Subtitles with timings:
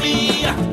[0.00, 0.69] fuerza con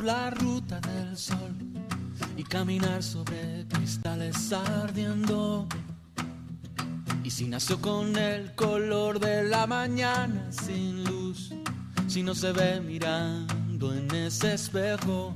[0.00, 1.54] por la ruta del sol
[2.34, 5.66] y caminar sobre cristales ardiendo,
[7.22, 11.52] Y si nació con el color de la mañana sin luz,
[12.08, 15.34] si no se ve mirando en ese espejo,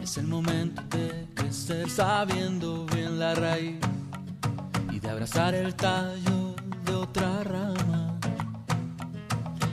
[0.00, 3.80] es el momento de crecer sabiendo bien la raíz
[4.92, 6.54] y de abrazar el tallo
[6.84, 7.81] de otra rama.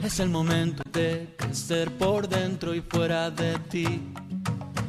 [0.02, 4.00] Es el momento de crecer por dentro y fuera de ti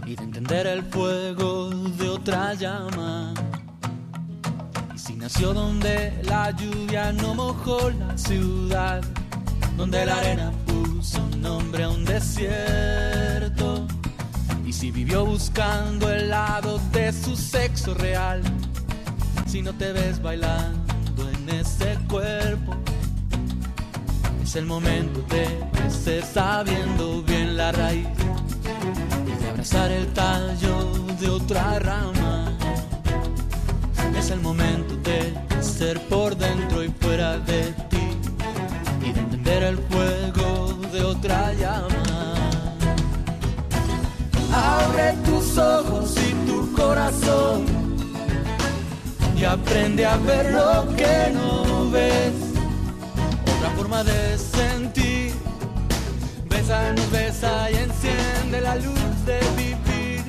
[0.06, 3.34] y de entender el fuego de otra llama.
[4.96, 9.04] Y si nació donde la lluvia no mojó la ciudad,
[9.76, 13.86] donde la arena puso nombre a un desierto.
[14.66, 18.42] Y si vivió buscando el lado de su sexo real,
[19.46, 22.78] si no te ves bailando en ese cuerpo,
[24.52, 28.06] es el momento de crecer sabiendo bien la raíz
[29.26, 32.58] y de abrazar el tallo de otra rama.
[34.20, 38.08] Es el momento de ser por dentro y fuera de ti
[39.06, 42.34] y de entender el fuego de otra llama.
[44.54, 47.64] Abre tus ojos y tu corazón
[49.34, 52.51] y aprende a ver lo que no ves.
[53.92, 55.34] Forma de sentir.
[56.48, 60.24] Bésanos, besa y enciende la luz de vivir.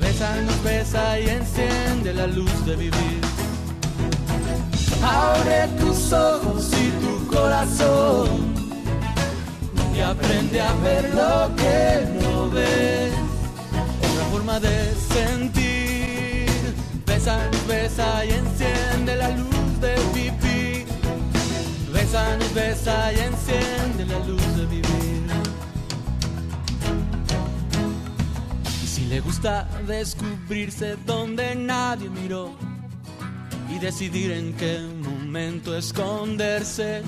[0.00, 3.20] Bésanos, besa y enciende la luz de vivir.
[5.02, 8.54] Abre tus ojos y tu corazón
[9.96, 13.14] y aprende a ver lo que no ves.
[13.98, 16.46] Otra forma de sentir.
[17.04, 19.53] Bésanos, besa y enciende la luz
[22.54, 25.24] besa y enciende la luz de vivir.
[28.82, 32.54] Y si le gusta descubrirse donde nadie miró
[33.68, 37.02] y decidir en qué momento esconderse.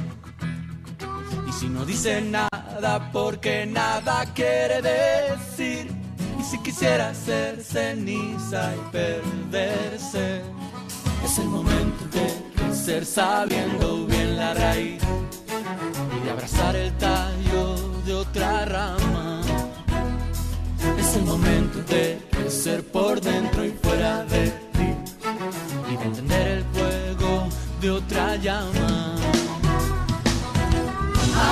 [1.48, 5.90] Y si no dice nada porque nada quiere decir.
[6.38, 10.42] Y si quisiera ser ceniza y perderse.
[11.24, 15.02] Es el momento de crecer sabiendo bien la raíz
[16.26, 19.40] de abrazar el tallo de otra rama.
[20.98, 24.90] Es el momento de crecer por dentro y fuera de ti
[25.92, 27.48] y de entender el fuego
[27.80, 29.14] de otra llama.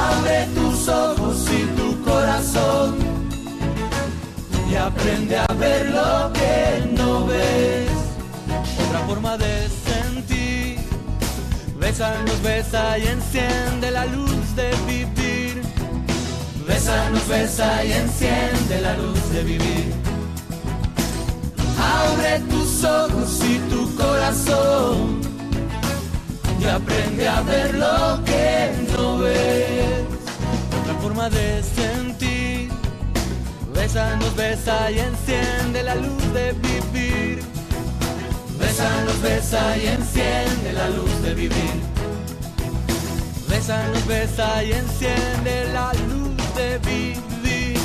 [0.09, 2.97] Abre tus ojos y tu corazón
[4.69, 7.91] y aprende a ver lo que no ves.
[8.89, 10.81] Otra forma de sentir.
[11.79, 15.63] Bésanos, besa y enciende la luz de vivir.
[17.29, 19.93] Besa y enciende la luz de vivir.
[21.79, 25.21] Abre tus ojos y tu corazón
[26.61, 30.05] y aprende a ver lo que no ves.
[30.81, 32.71] Otra forma de sentir.
[33.75, 37.43] Bésanos, besa y enciende la luz de vivir.
[38.59, 41.94] Bésanos, besa y enciende la luz de vivir.
[43.55, 47.79] Bésanos, besa y enciende la luz de vivir.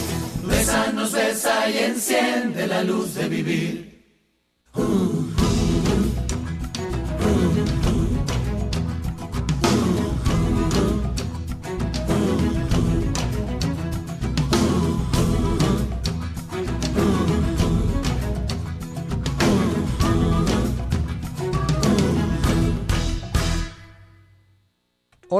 [0.44, 3.90] Bésanos, besa y enciende la luz de vivir.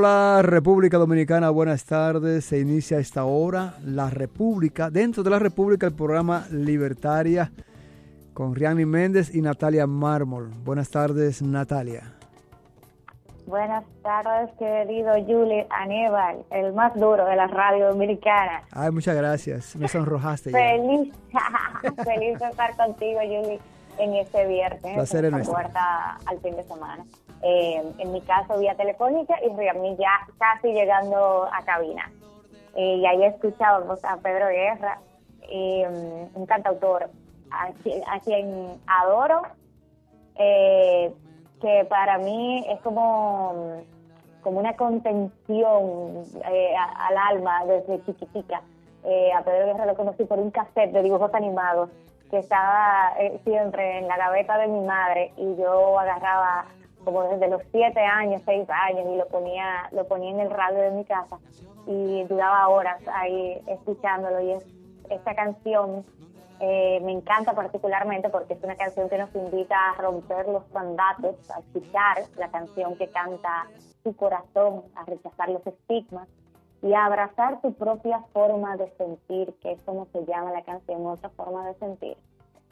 [0.02, 2.46] Hola República Dominicana, buenas tardes.
[2.46, 7.52] Se inicia a esta hora la República, dentro de la República el programa Libertaria
[8.34, 10.52] con Riani Méndez y Natalia Mármol.
[10.64, 12.14] Buenas tardes Natalia.
[13.46, 18.64] Buenas tardes, querido Julie Aníbal, el más duro de la radio dominicana.
[18.72, 19.76] Ay, muchas gracias.
[19.76, 20.52] Me sonrojaste.
[20.52, 21.14] Feliz,
[22.06, 23.60] feliz de estar contigo, Julie,
[24.00, 25.54] en este viernes, Placer es en esta nuestro.
[25.54, 27.06] puerta al fin de semana.
[27.42, 32.12] Eh, en mi caso, vía telefónica y Riami ya casi llegando a cabina.
[32.76, 35.00] Eh, y ahí escuchábamos a Pedro Guerra,
[35.44, 37.10] eh, un cantautor
[37.52, 39.42] a, qui- a quien adoro,
[40.36, 41.14] eh,
[41.62, 43.82] que para mí es como,
[44.42, 48.62] como una contención eh, a- al alma desde chiquitica.
[49.04, 51.90] Eh, a Pedro Guerra lo conocí por un cassette de dibujos animados
[52.30, 56.66] que estaba eh, siempre en la gaveta de mi madre y yo agarraba
[57.04, 60.80] como desde los siete años, seis años y lo ponía, lo ponía en el radio
[60.80, 61.38] de mi casa
[61.88, 64.42] y duraba horas ahí escuchándolo.
[64.42, 64.66] Y es
[65.10, 66.06] esta canción
[66.62, 71.36] Eh, me encanta particularmente porque es una canción que nos invita a romper los mandatos,
[71.52, 73.66] a escuchar la canción que canta
[74.04, 76.28] tu corazón, a rechazar los estigmas
[76.82, 81.30] y abrazar tu propia forma de sentir, que es como se llama la canción, otra
[81.30, 82.18] forma de sentir.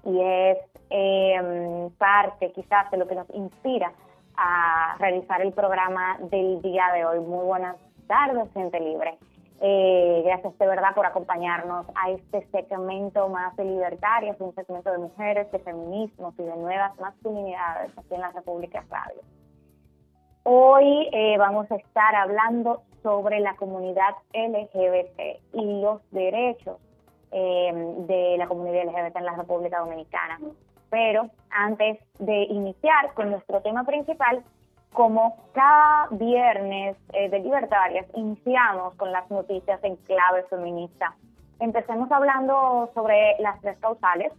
[0.04, 0.58] Y es
[0.90, 3.92] eh, parte quizás de lo que nos inspira
[4.38, 7.20] a realizar el programa del día de hoy.
[7.20, 7.76] Muy buenas
[8.08, 9.18] tardes, gente libre.
[9.60, 15.00] Eh, gracias de verdad por acompañarnos a este segmento más de libertarias, un segmento de
[15.00, 19.22] mujeres, de feminismos y de nuevas masculinidades aquí en la República Radio.
[20.50, 26.78] Hoy eh, vamos a estar hablando sobre la comunidad LGBT y los derechos
[27.34, 27.70] eh,
[28.08, 30.40] de la comunidad LGBT en la República Dominicana.
[30.90, 34.42] Pero antes de iniciar con nuestro tema principal,
[34.94, 41.14] como cada viernes eh, de Libertarias, iniciamos con las noticias en clave feminista.
[41.60, 44.32] Empecemos hablando sobre las tres causales,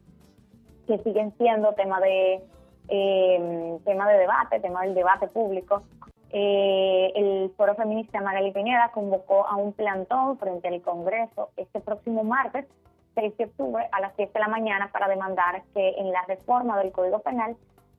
[0.86, 2.42] que siguen siendo tema de,
[2.88, 5.82] eh, tema de debate, tema del debate público.
[6.30, 12.22] Eh, el Foro Feminista Magali Pineda convocó a un plantón frente al Congreso este próximo
[12.22, 12.66] martes,
[13.14, 16.78] 6 de octubre, a las 10 de la mañana, para demandar que en la reforma
[16.78, 17.56] del Código Penal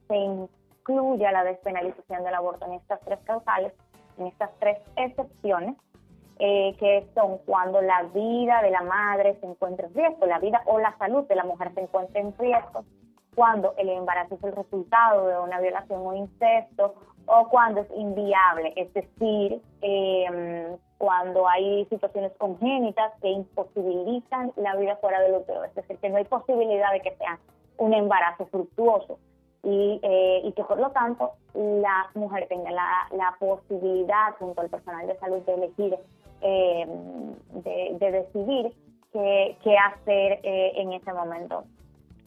[0.08, 3.74] se incluya la despenalización del aborto en estas tres causales,
[4.18, 5.76] en estas tres excepciones,
[6.38, 10.62] eh, que son cuando la vida de la madre se encuentra en riesgo, la vida
[10.66, 12.86] o la salud de la mujer se encuentra en riesgo,
[13.36, 16.96] cuando el embarazo es el resultado de una violación o incesto,
[17.30, 24.98] o cuando es inviable, es decir, eh, cuando hay situaciones congénitas que imposibilitan la vida
[24.98, 27.40] fuera del útero, es decir, que no hay posibilidad de que sea
[27.78, 29.20] un embarazo fructuoso.
[29.62, 34.70] Y, eh, y que por lo tanto la mujer tenga la, la posibilidad junto al
[34.70, 35.98] personal de salud de elegir,
[36.42, 36.88] eh,
[37.66, 38.74] de, de decidir
[39.12, 41.66] qué, qué hacer eh, en ese momento.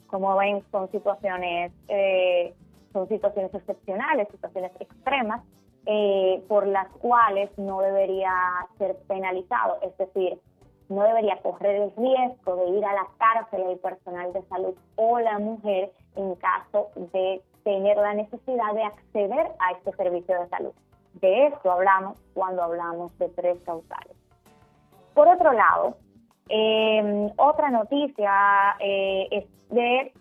[0.09, 2.55] Como ven, son situaciones, eh,
[2.93, 5.43] son situaciones excepcionales, situaciones extremas,
[5.87, 8.33] eh, por las cuales no debería
[8.79, 10.39] ser penalizado, es decir,
[10.89, 15.19] no debería correr el riesgo de ir a la cárcel el personal de salud o
[15.19, 20.73] la mujer en caso de tener la necesidad de acceder a este servicio de salud.
[21.15, 24.17] De esto hablamos cuando hablamos de tres causales.
[25.15, 25.97] Por otro lado,
[26.49, 30.13] eh, otra noticia eh, es de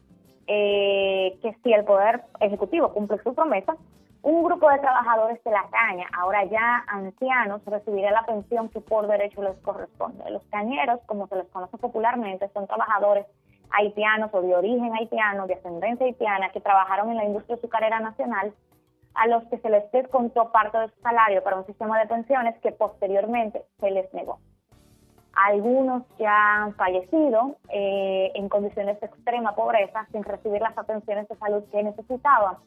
[0.53, 3.77] eh, que si el Poder Ejecutivo cumple su promesa,
[4.21, 9.07] un grupo de trabajadores de la caña, ahora ya ancianos, recibirá la pensión que por
[9.07, 10.29] derecho les corresponde.
[10.29, 13.25] Los cañeros, como se les conoce popularmente, son trabajadores
[13.71, 18.53] haitianos o de origen haitiano, de ascendencia haitiana, que trabajaron en la industria azucarera nacional,
[19.13, 22.59] a los que se les descontó parte de su salario para un sistema de pensiones
[22.59, 24.39] que posteriormente se les negó.
[25.33, 31.35] Algunos ya han fallecido eh, en condiciones de extrema pobreza sin recibir las atenciones de
[31.37, 32.57] salud que necesitaban.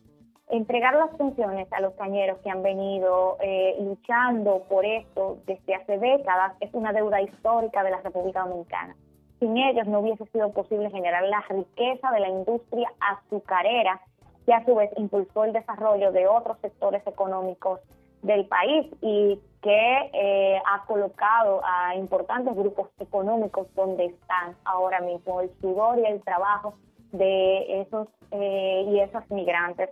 [0.48, 5.98] Entregar las pensiones a los cañeros que han venido eh, luchando por esto desde hace
[5.98, 8.94] décadas es una deuda histórica de la República Dominicana.
[9.40, 14.00] Sin ellos no hubiese sido posible generar la riqueza de la industria azucarera,
[14.46, 17.80] que a su vez impulsó el desarrollo de otros sectores económicos
[18.22, 25.40] del país y que eh, ha colocado a importantes grupos económicos donde están ahora mismo
[25.40, 26.74] el sudor y el trabajo
[27.12, 29.88] de esos eh, y esas migrantes.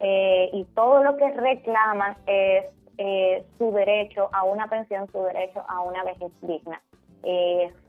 [0.00, 5.62] Eh, y todo lo que reclaman es eh, su derecho a una pensión, su derecho
[5.68, 6.80] a una vejez digna.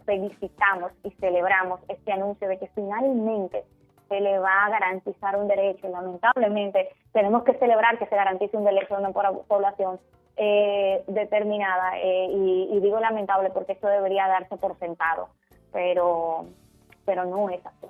[0.05, 3.63] Felicitamos y celebramos este anuncio de que finalmente
[4.09, 5.87] se le va a garantizar un derecho.
[5.87, 9.99] Lamentablemente, tenemos que celebrar que se garantice un derecho a una población
[10.37, 11.97] eh, determinada.
[11.99, 15.29] Eh, y, y, digo lamentable porque esto debería darse por sentado,
[15.71, 16.45] pero,
[17.05, 17.87] pero no es así.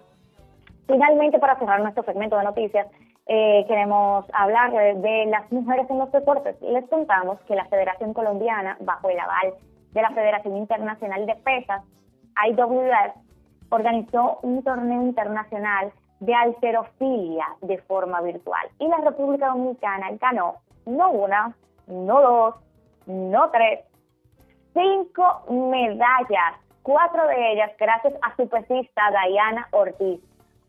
[0.88, 2.88] Finalmente, para cerrar nuestro segmento de noticias,
[3.26, 6.62] eh, queremos hablar de, las mujeres en los deportes.
[6.62, 9.54] Les contamos que la Federación Colombiana, bajo el aval
[9.94, 11.84] de la Federación Internacional de Pesas,
[12.48, 13.14] IWS,
[13.70, 18.68] organizó un torneo internacional de alterofilia de forma virtual.
[18.80, 21.56] Y la República Dominicana ganó no una,
[21.88, 22.56] no dos,
[23.06, 23.82] no tres,
[24.74, 30.20] cinco medallas, cuatro de ellas gracias a su pesista Diana Ortiz.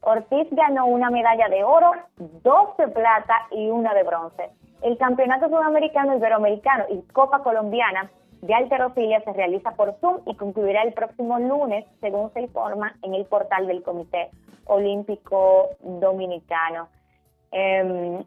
[0.00, 4.50] Ortiz ganó una medalla de oro, dos de plata y una de bronce.
[4.82, 8.10] El Campeonato Sudamericano, Iberoamericano y Copa Colombiana
[8.42, 13.14] de Alterofilia se realiza por Zoom y concluirá el próximo lunes, según se informa en
[13.14, 14.28] el portal del Comité
[14.66, 16.88] Olímpico Dominicano.
[17.52, 18.22] Eh,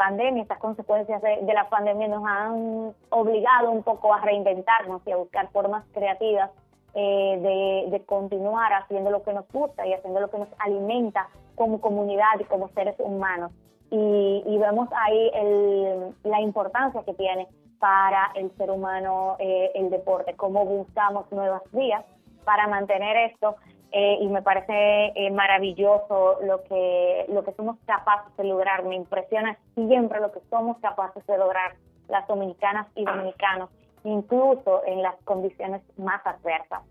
[0.00, 5.16] pandemia, estas consecuencias de, la pandemia nos han obligado un poco a reinventarnos y a
[5.18, 6.50] buscar formas creativas
[6.94, 11.28] eh, de, de continuar haciendo lo que nos gusta y haciendo lo que nos alimenta
[11.54, 13.52] como comunidad y como seres humanos.
[13.90, 17.46] Y, y vemos ahí el, la importancia que tiene
[17.78, 22.06] para el ser humano eh, el deporte, cómo buscamos nuevas vías
[22.46, 23.56] para mantener esto
[23.92, 28.84] eh, y me parece eh, maravilloso lo que lo que somos capaces de lograr.
[28.84, 31.74] Me impresiona siempre lo que somos capaces de lograr
[32.08, 33.70] las dominicanas y dominicanos,
[34.04, 36.82] incluso en las condiciones más adversas.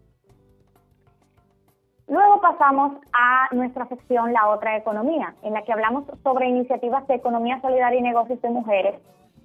[2.07, 7.15] Luego pasamos a nuestra sección La Otra Economía, en la que hablamos sobre iniciativas de
[7.15, 8.95] economía solidaria y negocios de mujeres.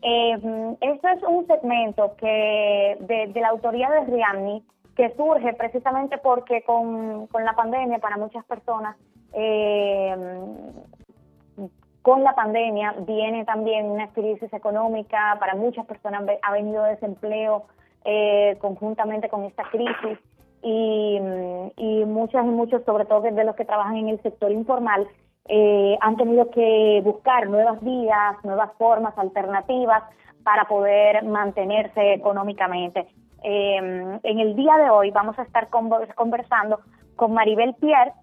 [0.02, 4.64] Eh, esto es un segmento que de la autoría de Riamni
[4.96, 8.96] que surge precisamente porque con, con la pandemia para muchas personas
[9.32, 10.16] eh,
[12.04, 17.64] con la pandemia viene también una crisis económica, para muchas personas ha venido desempleo
[18.04, 20.18] eh, conjuntamente con esta crisis
[20.62, 21.18] y,
[21.76, 25.08] y muchas y muchos, sobre todo de los que trabajan en el sector informal,
[25.46, 30.02] eh, han tenido que buscar nuevas vías, nuevas formas, alternativas
[30.42, 33.06] para poder mantenerse económicamente.
[33.46, 36.80] Eh, en el día de hoy vamos a estar conversando
[37.14, 38.14] con Maribel Pierre,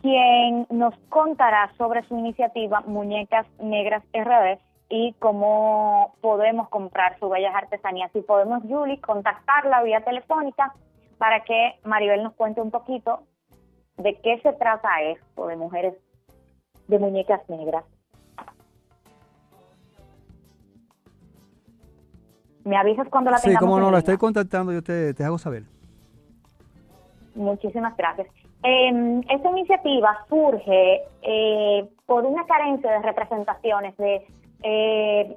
[0.00, 7.54] quien nos contará sobre su iniciativa Muñecas Negras RD y cómo podemos comprar sus bellas
[7.54, 8.10] artesanías.
[8.12, 10.74] Si podemos, Julie, contactarla vía telefónica
[11.18, 13.24] para que Maribel nos cuente un poquito
[13.98, 15.94] de qué se trata esto de mujeres
[16.88, 17.84] de muñecas negras.
[22.64, 23.60] Me avisas cuando la Sí, tengamos.
[23.60, 25.64] como en no, la estoy contactando, yo te, te hago saber.
[27.34, 28.28] Muchísimas gracias.
[28.62, 34.26] Eh, esta iniciativa surge eh, por una carencia de representaciones de,
[34.62, 35.36] eh,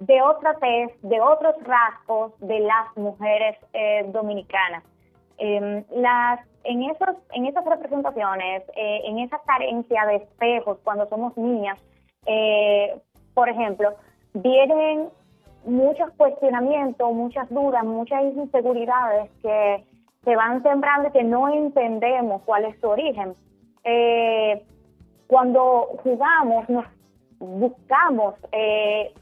[0.00, 4.82] de otra tez, de otros rasgos de las mujeres eh, dominicanas.
[5.38, 11.36] Eh, las, en, esos, en esas representaciones, eh, en esa carencia de espejos cuando somos
[11.36, 11.78] niñas,
[12.26, 12.98] eh,
[13.34, 13.90] por ejemplo,
[14.34, 15.08] vienen
[15.64, 19.84] muchos cuestionamientos, muchas dudas, muchas inseguridades que
[20.24, 23.34] se van sembrando y que no entendemos cuál es su origen.
[23.84, 24.64] Eh,
[25.26, 26.84] cuando jugamos, nos
[27.38, 29.12] buscamos eh,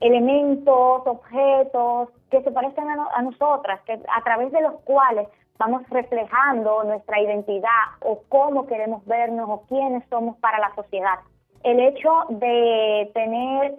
[0.00, 5.28] elementos, objetos que se parezcan a, no- a nosotras, que a través de los cuales
[5.58, 7.70] vamos reflejando nuestra identidad
[8.02, 11.18] o cómo queremos vernos o quiénes somos para la sociedad.
[11.62, 13.74] El hecho de tener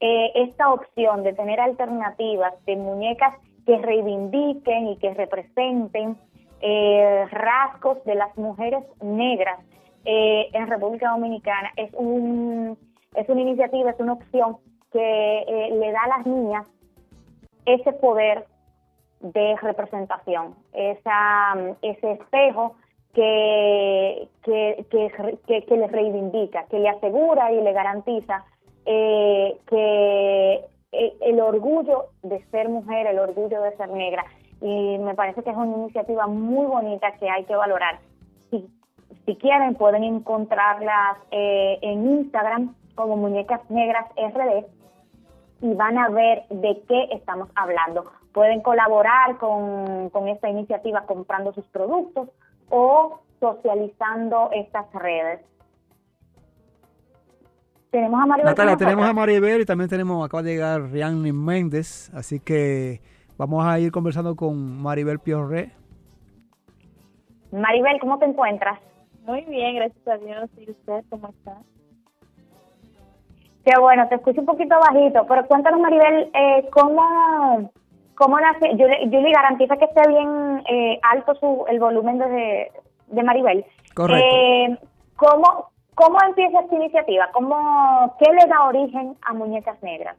[0.00, 3.34] eh, esta opción, de tener alternativas de muñecas
[3.66, 6.16] que reivindiquen y que representen
[6.60, 9.60] eh, rasgos de las mujeres negras
[10.04, 11.70] eh, en República Dominicana.
[11.76, 12.78] Es un
[13.14, 14.58] es una iniciativa, es una opción
[14.92, 16.66] que eh, le da a las niñas
[17.66, 18.46] ese poder
[19.20, 22.76] de representación, esa, ese espejo
[23.12, 28.44] que, que, que, que, les reivindica, que le asegura y le garantiza
[28.90, 34.24] eh, que eh, el orgullo de ser mujer, el orgullo de ser negra.
[34.62, 37.98] Y me parece que es una iniciativa muy bonita que hay que valorar.
[38.50, 44.64] Si, quieren, pueden encontrarlas eh, en Instagram como Muñecas Negras RD
[45.60, 48.10] y van a ver de qué estamos hablando.
[48.32, 52.30] Pueden colaborar con esta iniciativa comprando sus productos
[52.70, 55.40] o socializando estas redes.
[57.90, 62.10] Tenemos a Mario Natalia, tenemos a Maribel y también tenemos, acaba de llegar Rianni Méndez,
[62.14, 63.00] así que
[63.38, 65.70] vamos a ir conversando con Maribel Piorre.
[67.50, 68.78] Maribel, ¿cómo te encuentras?
[69.24, 70.50] Muy bien, gracias a Dios.
[70.58, 71.56] ¿Y usted cómo está?
[73.64, 77.70] Qué bueno, te escucho un poquito bajito, pero cuéntanos, Maribel, eh, ¿cómo,
[78.14, 78.70] cómo nace?
[78.76, 82.70] Yo, le- yo le garantiza que esté bien eh, alto su, el volumen de,
[83.08, 83.64] de Maribel.
[83.94, 84.26] Correcto.
[84.30, 84.78] Eh,
[85.16, 87.28] ¿cómo, ¿Cómo empieza esta iniciativa?
[87.32, 90.16] ¿Cómo, ¿Qué le da origen a Muñecas Negras?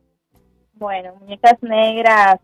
[0.74, 2.42] Bueno, Muñecas Negras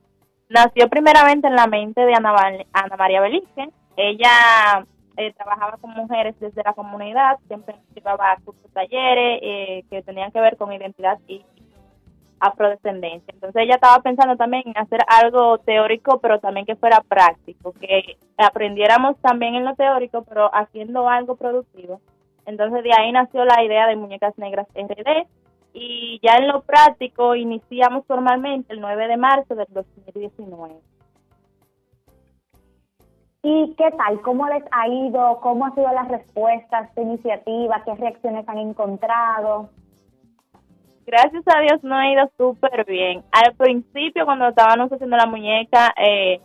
[0.48, 2.34] nació primeramente en la mente de Ana,
[2.72, 3.74] Ana María Belice.
[3.98, 4.86] Ella
[5.18, 10.40] eh, trabajaba con mujeres desde la comunidad, siempre llevaba cursos, talleres eh, que tenían que
[10.40, 11.46] ver con identidad y
[12.40, 13.34] afrodescendencia.
[13.34, 18.16] Entonces ella estaba pensando también en hacer algo teórico, pero también que fuera práctico, que
[18.38, 22.00] aprendiéramos también en lo teórico, pero haciendo algo productivo.
[22.46, 25.28] Entonces de ahí nació la idea de Muñecas Negras RD
[25.74, 30.76] y ya en lo práctico iniciamos formalmente el 9 de marzo del 2019.
[33.48, 34.22] ¿Y qué tal?
[34.22, 35.40] ¿Cómo les ha ido?
[35.42, 37.84] ¿Cómo han sido las respuestas esta iniciativa?
[37.86, 39.70] ¿Qué reacciones han encontrado?
[41.06, 43.24] Gracias a Dios no ha ido súper bien.
[43.32, 46.42] Al principio, cuando estábamos haciendo la muñeca, eh,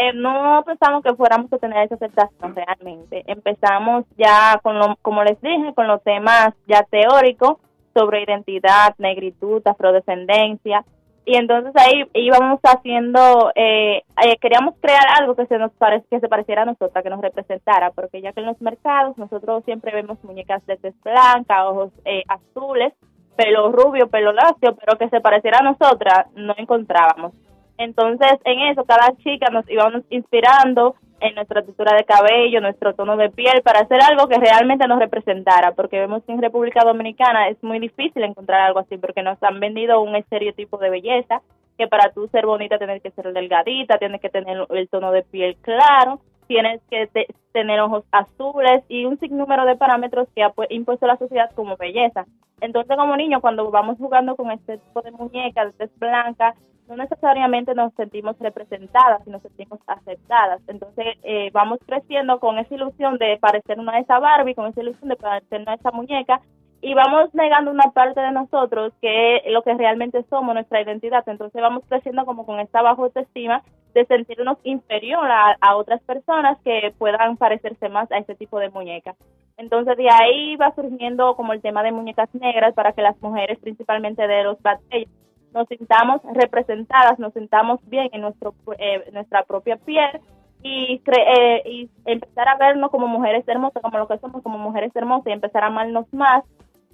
[0.00, 3.24] eh, no pensamos que fuéramos a tener esa aceptación realmente.
[3.26, 7.56] Empezamos ya con lo, como les dije, con los temas ya teóricos
[7.94, 10.84] sobre identidad, negritud, afrodescendencia.
[11.24, 16.20] Y entonces ahí íbamos haciendo, eh, eh, queríamos crear algo que se nos pare- que
[16.20, 19.92] se pareciera a nosotras, que nos representara, porque ya que en los mercados nosotros siempre
[19.92, 22.94] vemos muñecas de tez blanca, ojos eh, azules,
[23.36, 27.32] pelo rubio, pelo lacio, pero que se pareciera a nosotras no encontrábamos.
[27.78, 33.16] Entonces, en eso, cada chica nos íbamos inspirando en nuestra textura de cabello, nuestro tono
[33.16, 37.48] de piel, para hacer algo que realmente nos representara, porque vemos que en República Dominicana
[37.48, 41.40] es muy difícil encontrar algo así, porque nos han vendido un estereotipo de belleza,
[41.76, 45.22] que para tú ser bonita tienes que ser delgadita, tienes que tener el tono de
[45.22, 50.50] piel claro, tienes que te- tener ojos azules y un sinnúmero de parámetros que ha
[50.52, 52.26] pu- impuesto la sociedad como belleza.
[52.60, 56.54] Entonces, como niños, cuando vamos jugando con este tipo de muñecas, de blanca,
[56.88, 60.60] no necesariamente nos sentimos representadas, sino nos sentimos aceptadas.
[60.68, 64.80] Entonces, eh, vamos creciendo con esa ilusión de parecer una de esa Barbie, con esa
[64.80, 66.40] ilusión de parecer una de esa muñeca,
[66.80, 71.28] y vamos negando una parte de nosotros que es lo que realmente somos, nuestra identidad.
[71.28, 73.62] Entonces, vamos creciendo como con esta bajo autoestima
[73.94, 78.70] de sentirnos inferior a, a otras personas que puedan parecerse más a este tipo de
[78.70, 79.16] muñecas.
[79.56, 83.58] Entonces de ahí va surgiendo como el tema de muñecas negras para que las mujeres,
[83.58, 85.10] principalmente de los batallas,
[85.58, 90.20] nos sintamos representadas, nos sintamos bien en nuestro eh, nuestra propia piel
[90.62, 94.58] y, cre- eh, y empezar a vernos como mujeres hermosas, como lo que somos como
[94.58, 96.44] mujeres hermosas y empezar a amarnos más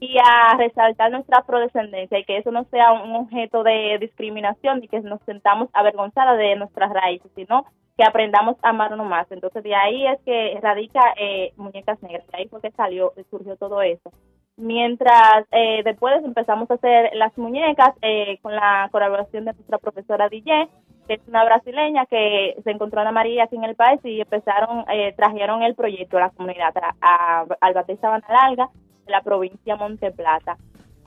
[0.01, 4.89] y a resaltar nuestra afrodescendencia y que eso no sea un objeto de discriminación y
[4.89, 7.65] que nos sentamos avergonzadas de nuestras raíces, sino
[7.97, 9.31] que aprendamos a amarnos más.
[9.31, 13.57] Entonces de ahí es que radica eh, Muñecas Negras, de ahí fue que salió, surgió
[13.57, 14.11] todo eso.
[14.57, 20.29] Mientras eh, después empezamos a hacer las muñecas eh, con la colaboración de nuestra profesora
[20.29, 20.69] DJ,
[21.09, 24.85] que es una brasileña que se encontró Ana María aquí en el país y empezaron,
[24.93, 28.69] eh, trajeron el proyecto a la comunidad, a, al Sabana Larga,
[29.05, 30.57] de la provincia Monte Plata.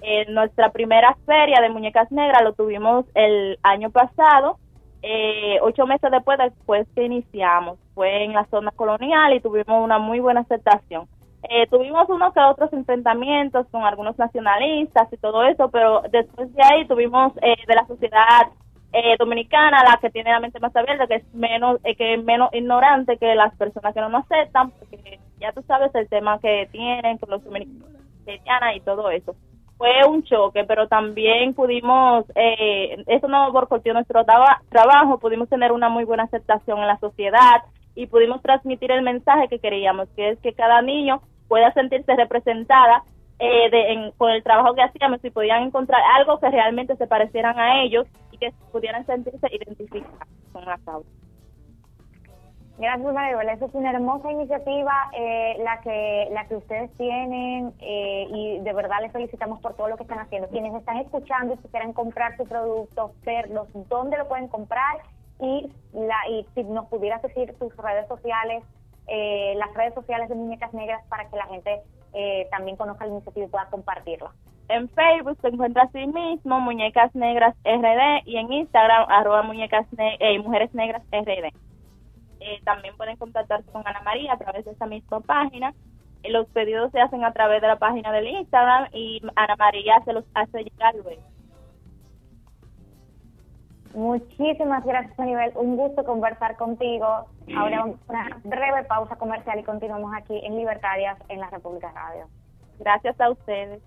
[0.02, 4.60] Eh, nuestra primera feria de muñecas negras lo tuvimos el año pasado,
[5.02, 7.80] eh, ocho meses después, después que iniciamos.
[7.96, 11.08] Fue en la zona colonial y tuvimos una muy buena aceptación.
[11.44, 16.64] Eh, tuvimos unos que otros enfrentamientos con algunos nacionalistas y todo eso, pero después de
[16.64, 18.48] ahí tuvimos eh, de la sociedad
[18.92, 22.24] eh, dominicana, la que tiene la mente más abierta, que es menos eh, que es
[22.24, 26.40] menos ignorante que las personas que no nos aceptan, porque ya tú sabes el tema
[26.40, 29.36] que tienen con los dominicanos y todo eso.
[29.78, 35.72] Fue un choque, pero también pudimos, eh, eso no boicoteó nuestro traba- trabajo, pudimos tener
[35.72, 37.62] una muy buena aceptación en la sociedad
[37.98, 43.04] y pudimos transmitir el mensaje que queríamos, que es que cada niño pueda sentirse representada
[43.40, 47.08] eh, de, en- con el trabajo que hacíamos y podían encontrar algo que realmente se
[47.08, 51.10] parecieran a ellos y que pudieran sentirse identificados con la causa.
[52.80, 53.50] Gracias, Maribel.
[53.50, 58.74] Esa es una hermosa iniciativa eh, la que la que ustedes tienen eh, y de
[58.74, 60.48] verdad les felicitamos por todo lo que están haciendo.
[60.50, 64.98] Quienes están escuchando y si quieren comprar su producto, verlos, dónde lo pueden comprar
[65.40, 68.64] y la y si nos pudieras decir tus redes sociales,
[69.08, 71.82] eh, las redes sociales de Muñecas Negras para que la gente
[72.14, 74.32] eh, también conozca la iniciativa y pueda compartirla.
[74.70, 80.18] En Facebook se encuentra así mismo Muñecas Negras RD y en Instagram arroba muñecas ne-
[80.20, 81.54] eh, Mujeres Negras RD.
[82.40, 85.74] Eh, también pueden contactarse con Ana María a través de esa misma página.
[86.24, 90.14] Los pedidos se hacen a través de la página del Instagram y Ana María se
[90.14, 91.22] los hace llegar luego.
[93.94, 95.52] Muchísimas gracias, Maribel.
[95.56, 97.06] Un gusto conversar contigo.
[97.56, 101.92] Ahora vamos a una breve pausa comercial y continuamos aquí en Libertarias en la República
[101.92, 102.28] Radio.
[102.80, 103.82] Gracias a ustedes.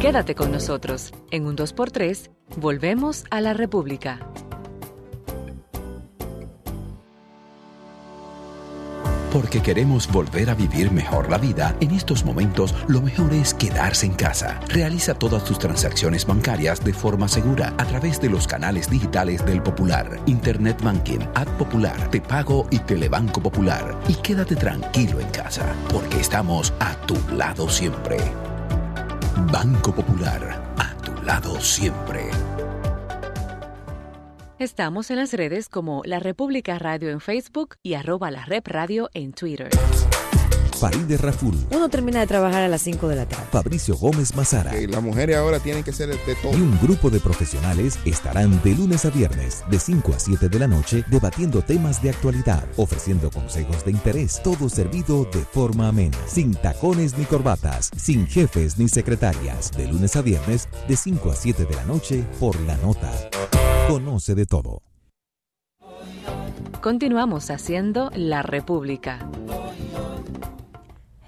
[0.00, 1.12] Quédate con nosotros.
[1.30, 4.18] En un 2x3, volvemos a la República.
[9.32, 14.06] Porque queremos volver a vivir mejor la vida, en estos momentos lo mejor es quedarse
[14.06, 14.58] en casa.
[14.66, 19.62] Realiza todas tus transacciones bancarias de forma segura a través de los canales digitales del
[19.62, 23.96] Popular, Internet Banking, Ad Popular, Te Pago y Telebanco Popular.
[24.08, 28.16] Y quédate tranquilo en casa, porque estamos a tu lado siempre.
[29.52, 32.30] Banco Popular, a tu lado siempre.
[34.60, 39.08] Estamos en las redes como La República Radio en Facebook y arroba la Rep Radio
[39.14, 39.70] en Twitter.
[40.80, 43.44] Faride Raful, Uno termina de trabajar a las 5 de la tarde.
[43.52, 44.70] Fabricio Gómez Mazara.
[44.70, 46.56] Que las mujeres ahora tienen que ser de todo.
[46.56, 50.58] Y un grupo de profesionales estarán de lunes a viernes, de 5 a 7 de
[50.58, 56.16] la noche, debatiendo temas de actualidad, ofreciendo consejos de interés, todo servido de forma amena,
[56.26, 61.36] sin tacones ni corbatas, sin jefes ni secretarias, de lunes a viernes, de 5 a
[61.36, 63.12] 7 de la noche, por la nota.
[63.86, 64.80] Conoce de todo.
[66.80, 69.28] Continuamos haciendo La República.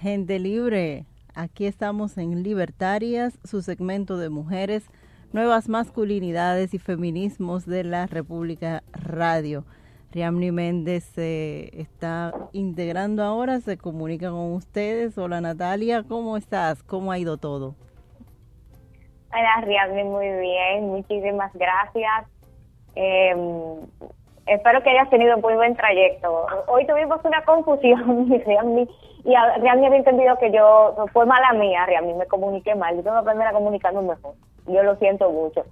[0.03, 4.85] Gente libre, aquí estamos en Libertarias, su segmento de mujeres,
[5.31, 9.63] nuevas masculinidades y feminismos de la República Radio.
[10.11, 15.17] Riamni Méndez se está integrando ahora, se comunica con ustedes.
[15.17, 16.83] Hola Natalia, ¿cómo estás?
[16.83, 17.75] ¿Cómo ha ido todo?
[19.31, 22.27] Hola, Riadmi, muy bien, muchísimas gracias.
[22.97, 23.33] Eh,
[24.47, 26.45] espero que hayas tenido un muy buen trayecto.
[26.67, 28.85] Hoy tuvimos una confusión, Riadmi,
[29.25, 33.03] y a- Riadmi había entendido que yo, fue mala mía, Riadmi, me comuniqué mal, yo
[33.03, 34.33] tengo que aprender a comunicarme mejor,
[34.67, 35.63] yo lo siento mucho.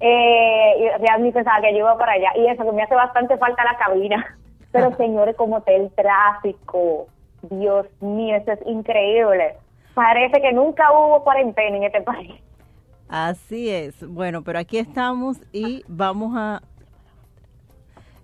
[0.00, 3.64] Eh, Riadmi pensaba que yo iba para allá, y eso, que me hace bastante falta
[3.64, 4.36] la cabina.
[4.72, 7.08] Pero señores, como está el tráfico,
[7.42, 9.56] Dios mío, eso es increíble.
[9.94, 12.40] Parece que nunca hubo cuarentena en este país.
[13.08, 14.06] Así es.
[14.08, 16.62] Bueno, pero aquí estamos y vamos a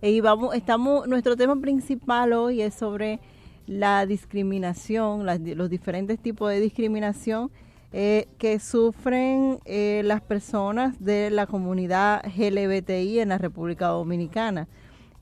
[0.00, 3.18] y vamos estamos nuestro tema principal hoy es sobre
[3.66, 7.50] la discriminación, las- los diferentes tipos de discriminación
[7.92, 14.68] eh, que sufren eh, las personas de la comunidad LGBTI en la República Dominicana.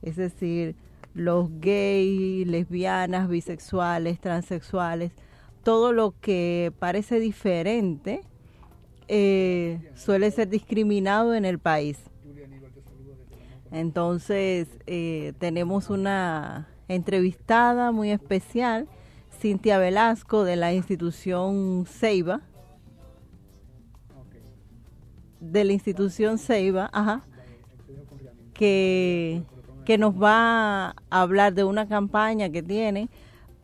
[0.03, 0.75] Es decir,
[1.15, 5.13] los gays, lesbianas, bisexuales, transexuales,
[5.63, 8.23] todo lo que parece diferente
[9.09, 11.99] eh, suele ser discriminado en el país.
[13.71, 18.89] Entonces, eh, tenemos una entrevistada muy especial,
[19.31, 22.41] Cintia Velasco, de la institución Ceiba.
[25.41, 27.23] De la institución Ceiba, ajá,
[28.55, 29.43] que,
[29.85, 33.09] que nos va a hablar de una campaña que tiene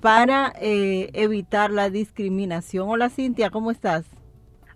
[0.01, 2.89] para eh, evitar la discriminación.
[2.89, 4.05] Hola Cintia, ¿cómo estás?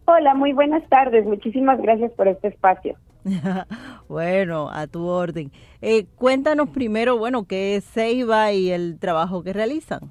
[0.06, 1.24] Hola, muy buenas tardes.
[1.24, 2.96] Muchísimas gracias por este espacio.
[4.08, 5.50] bueno, a tu orden.
[5.80, 10.10] Eh, cuéntanos primero, bueno, qué es Ceiba y el trabajo que realizan.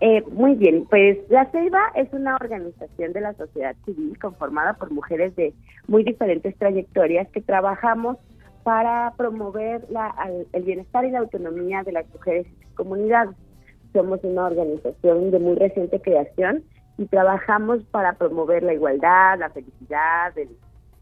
[0.00, 4.92] Eh, muy bien, pues la CEIBA es una organización de la sociedad civil conformada por
[4.92, 5.52] mujeres de
[5.88, 8.16] muy diferentes trayectorias que trabajamos
[8.62, 10.14] para promover la-
[10.52, 13.34] el bienestar y la autonomía de las mujeres y sus comunidades.
[13.92, 16.62] Somos una organización de muy reciente creación
[16.96, 20.50] y trabajamos para promover la igualdad, la felicidad, el,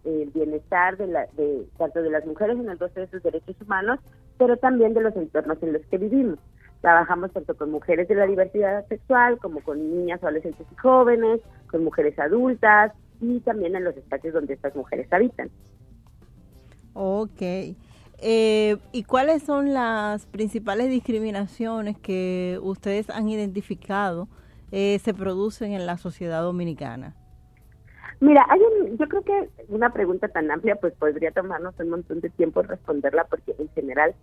[0.07, 3.57] el bienestar de, la, de tanto de las mujeres en el goce de sus derechos
[3.61, 4.01] humanos,
[4.39, 6.39] pero también de los entornos en los que vivimos.
[6.81, 11.41] Trabajamos tanto con mujeres de la diversidad sexual como con niñas, adolescentes y jóvenes,
[11.71, 15.51] con mujeres adultas y también en los espacios donde estas mujeres habitan.
[16.93, 17.43] Ok.
[18.19, 24.29] Eh, ¿Y cuáles son las principales discriminaciones que ustedes han identificado
[24.73, 27.15] eh, se producen en la sociedad dominicana?
[28.21, 32.21] Mira, hay un, yo creo que una pregunta tan amplia pues podría tomarnos un montón
[32.21, 34.15] de tiempo responderla porque en general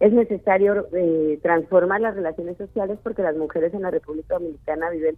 [0.00, 5.16] es necesario eh, transformar las relaciones sociales porque las mujeres en la República Dominicana viven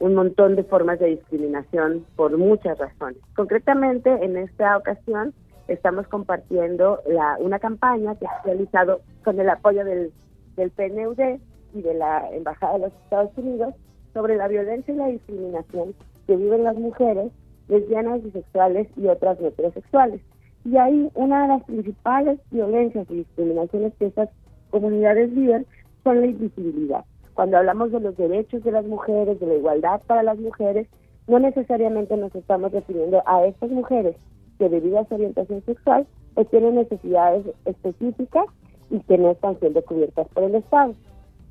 [0.00, 3.18] un montón de formas de discriminación por muchas razones.
[3.36, 5.32] Concretamente, en esta ocasión
[5.68, 10.12] estamos compartiendo la, una campaña que se ha realizado con el apoyo del,
[10.56, 11.38] del PNUD
[11.74, 13.74] y de la Embajada de los Estados Unidos
[14.12, 15.94] sobre la violencia y la discriminación
[16.26, 17.30] que viven las mujeres
[17.72, 20.20] lesbianas, bisexuales y otras heterosexuales.
[20.64, 24.28] Y ahí una de las principales violencias y discriminaciones que estas
[24.70, 25.66] comunidades viven
[26.04, 27.04] son la invisibilidad.
[27.34, 30.86] Cuando hablamos de los derechos de las mujeres, de la igualdad para las mujeres,
[31.26, 34.16] no necesariamente nos estamos refiriendo a estas mujeres
[34.58, 38.46] que debido a su orientación sexual pues tienen necesidades específicas
[38.90, 40.94] y que no están siendo cubiertas por el Estado.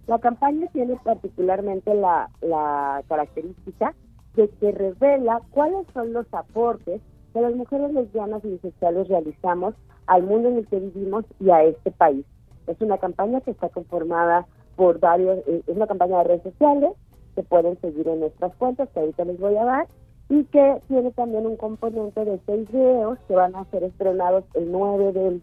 [0.07, 3.93] La campaña tiene particularmente la, la característica
[4.35, 7.01] de que revela cuáles son los aportes
[7.33, 9.75] que las mujeres lesbianas y bisexuales realizamos
[10.07, 12.25] al mundo en el que vivimos y a este país.
[12.67, 16.91] Es una campaña que está conformada por varios, eh, es una campaña de redes sociales
[17.35, 19.87] que pueden seguir en nuestras cuentas, que ahorita les voy a dar,
[20.29, 24.71] y que tiene también un componente de seis videos que van a ser estrenados el
[24.71, 25.41] 9 del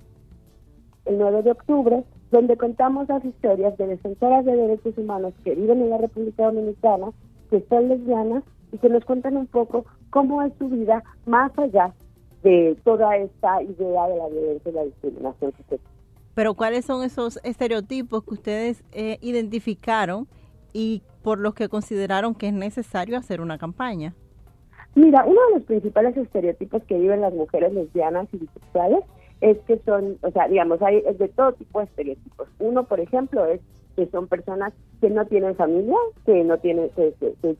[1.04, 5.80] el 9 de octubre, donde contamos las historias de defensoras de derechos humanos que viven
[5.80, 7.12] en la República Dominicana,
[7.50, 11.92] que son lesbianas y que nos cuentan un poco cómo es su vida más allá
[12.42, 15.80] de toda esta idea de la violencia y la discriminación que se
[16.34, 20.28] Pero ¿cuáles son esos estereotipos que ustedes eh, identificaron
[20.72, 24.14] y por los que consideraron que es necesario hacer una campaña.
[24.94, 29.00] Mira, uno de los principales estereotipos que viven las mujeres lesbianas y bisexuales
[29.40, 32.48] es que son, o sea, digamos, hay es de todo tipo de estereotipos.
[32.58, 33.60] Uno, por ejemplo, es
[33.96, 37.14] que son personas que no tienen familia, que no tienen, que,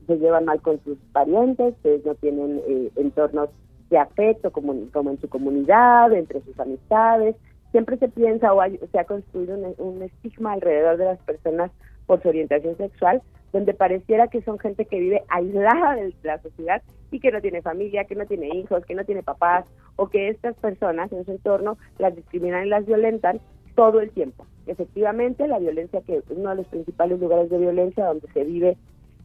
[0.06, 3.50] se llevan mal con sus parientes, que no tienen eh, entornos
[3.90, 7.36] de afecto como, en su comunidad, entre sus amistades.
[7.72, 11.70] Siempre se piensa o hay- se ha construido un estigma alrededor de las personas
[12.06, 16.82] por su orientación sexual, donde pareciera que son gente que vive aislada de la sociedad
[17.10, 19.64] y que no tiene familia, que no tiene hijos, que no tiene papás,
[19.96, 23.40] o que estas personas en su entorno las discriminan y las violentan
[23.74, 24.46] todo el tiempo.
[24.66, 28.76] Efectivamente, la violencia, que es uno de los principales lugares de violencia donde se vive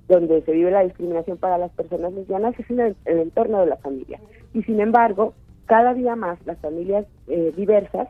[0.08, 3.68] donde se vive la discriminación para las personas lesbianas es en el, el entorno de
[3.68, 4.20] la familia.
[4.54, 5.34] Y sin embargo,
[5.66, 8.10] cada día más las familias eh, diversas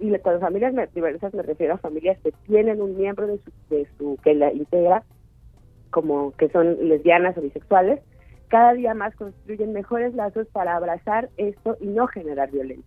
[0.00, 3.86] y con familias diversas me refiero a familias que tienen un miembro de su, de
[3.98, 5.02] su que la integra
[5.90, 8.00] como que son lesbianas o bisexuales,
[8.48, 12.84] cada día más construyen mejores lazos para abrazar esto y no generar violencia.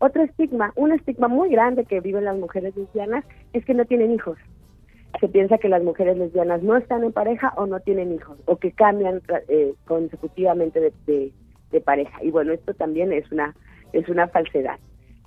[0.00, 4.12] Otro estigma, un estigma muy grande que viven las mujeres lesbianas es que no tienen
[4.12, 4.38] hijos.
[5.20, 8.56] Se piensa que las mujeres lesbianas no están en pareja o no tienen hijos, o
[8.56, 12.22] que cambian eh, consecutivamente de, de- pareja.
[12.22, 13.54] Y bueno, esto también es una,
[13.92, 14.78] es una falsedad.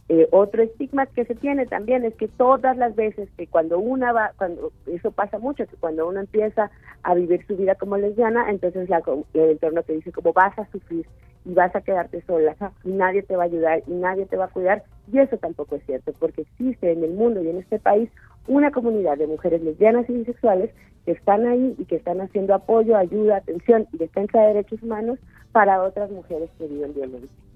[0.09, 4.11] Eh, otro estigma que se tiene también es que todas las veces que cuando una
[4.11, 6.69] va, cuando eso pasa mucho, que cuando uno empieza
[7.03, 9.01] a vivir su vida como lesbiana, entonces la,
[9.33, 11.05] el entorno te dice como vas a sufrir
[11.45, 14.45] y vas a quedarte sola y nadie te va a ayudar y nadie te va
[14.45, 17.79] a cuidar y eso tampoco es cierto porque existe en el mundo y en este
[17.79, 18.09] país
[18.47, 20.71] una comunidad de mujeres lesbianas y bisexuales
[21.05, 25.19] que están ahí y que están haciendo apoyo, ayuda, atención y defensa de derechos humanos
[25.51, 27.50] para otras mujeres que viven violencia.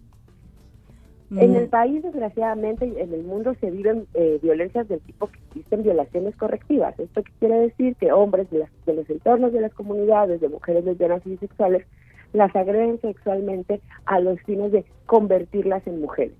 [1.31, 5.81] En el país, desgraciadamente, en el mundo se viven eh, violencias del tipo que existen
[5.83, 6.97] violaciones correctivas.
[6.99, 10.85] Esto quiere decir que hombres de, las- de los entornos de las comunidades, de mujeres
[10.85, 11.85] lesbianas y bisexuales,
[12.33, 16.35] las agreden sexualmente a los fines de convertirlas en mujeres.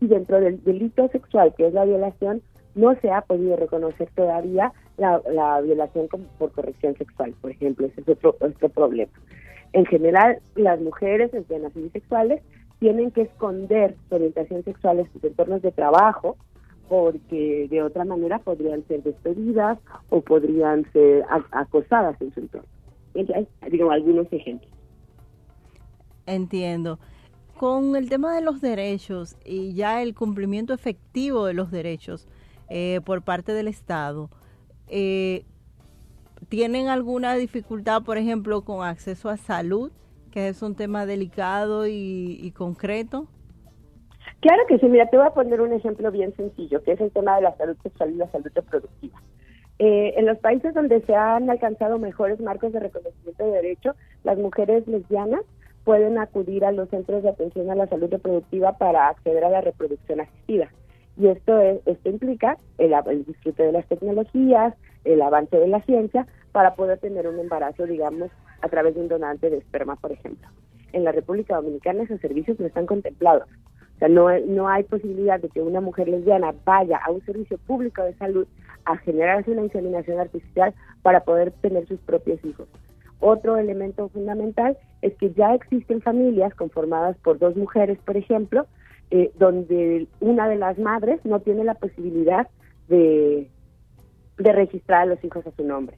[0.00, 2.42] Y dentro del delito sexual, que es la violación,
[2.74, 7.86] no se ha podido reconocer todavía la, la violación como por corrección sexual, por ejemplo.
[7.86, 9.10] Ese es otro, otro problema.
[9.72, 12.42] En general, las mujeres lesbianas y bisexuales
[12.78, 16.36] tienen que esconder su orientación sexual en sus entornos de trabajo
[16.88, 22.68] porque de otra manera podrían ser despedidas o podrían ser acosadas en su entorno.
[23.14, 24.70] Entonces, digo algunos ejemplos.
[26.26, 26.98] Entiendo.
[27.56, 32.28] Con el tema de los derechos y ya el cumplimiento efectivo de los derechos
[32.68, 34.30] eh, por parte del Estado,
[34.86, 35.44] eh,
[36.48, 39.90] ¿tienen alguna dificultad, por ejemplo, con acceso a salud,
[40.30, 43.26] que es un tema delicado y, concreto?
[44.40, 47.10] Claro que sí, mira, te voy a poner un ejemplo bien sencillo, que es el
[47.10, 49.20] tema de la salud sexual y la salud reproductiva.
[49.80, 54.38] Eh, en los países donde se han alcanzado mejores marcos de reconocimiento de derecho, las
[54.38, 55.42] mujeres lesbianas
[55.84, 59.60] pueden acudir a los centros de atención a la salud reproductiva para acceder a la
[59.60, 60.68] reproducción asistida.
[61.16, 65.80] Y esto, es, esto implica el, el disfrute de las tecnologías, el avance de la
[65.82, 70.12] ciencia, para poder tener un embarazo, digamos, a través de un donante de esperma, por
[70.12, 70.48] ejemplo.
[70.92, 73.48] En la República Dominicana esos servicios no están contemplados.
[73.96, 77.58] O sea, no, no hay posibilidad de que una mujer lesbiana vaya a un servicio
[77.58, 78.46] público de salud
[78.84, 82.68] a generarse una inseminación artificial para poder tener sus propios hijos.
[83.20, 88.66] Otro elemento fundamental es que ya existen familias conformadas por dos mujeres, por ejemplo,
[89.10, 92.46] eh, donde una de las madres no tiene la posibilidad
[92.88, 93.50] de,
[94.38, 95.96] de registrar a los hijos a su nombre.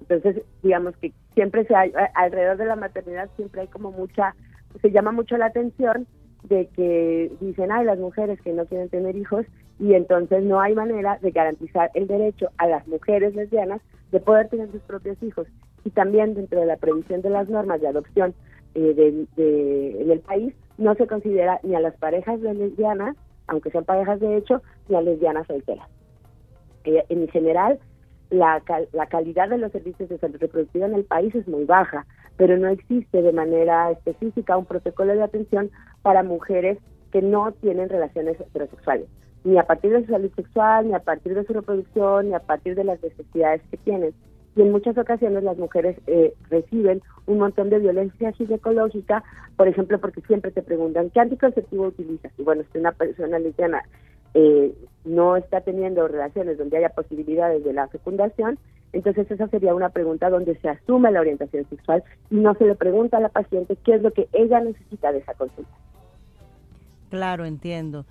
[0.00, 4.34] Entonces, digamos que siempre se hay, alrededor de la maternidad siempre hay como mucha,
[4.80, 6.06] se llama mucho la atención
[6.44, 9.46] de que dicen, ay, las mujeres que no quieren tener hijos,
[9.78, 13.80] y entonces no hay manera de garantizar el derecho a las mujeres lesbianas
[14.12, 15.46] de poder tener sus propios hijos.
[15.84, 18.34] Y también dentro de la previsión de las normas de adopción
[18.74, 23.70] eh, de- en el país, no se considera ni a las parejas de lesbianas, aunque
[23.70, 25.88] sean parejas de hecho, ni a lesbianas solteras.
[26.84, 27.78] Eh, en general,
[28.30, 31.64] la, cal- la calidad de los servicios de salud reproductiva en el país es muy
[31.64, 32.06] baja,
[32.36, 35.70] pero no existe de manera específica un protocolo de atención
[36.02, 36.78] para mujeres
[37.12, 39.06] que no tienen relaciones heterosexuales,
[39.44, 42.40] ni a partir de su salud sexual, ni a partir de su reproducción, ni a
[42.40, 44.12] partir de las necesidades que tienen.
[44.56, 49.22] Y en muchas ocasiones las mujeres eh, reciben un montón de violencia ginecológica,
[49.56, 52.32] por ejemplo, porque siempre te preguntan, ¿qué anticonceptivo utilizas?
[52.38, 53.82] Y bueno, si una persona lesbiana
[54.38, 54.74] eh,
[55.04, 58.58] no está teniendo relaciones donde haya posibilidades de la fecundación,
[58.92, 62.74] entonces esa sería una pregunta donde se asume la orientación sexual y no se le
[62.74, 65.70] pregunta a la paciente qué es lo que ella necesita de esa consulta.
[67.10, 68.04] Claro, entiendo.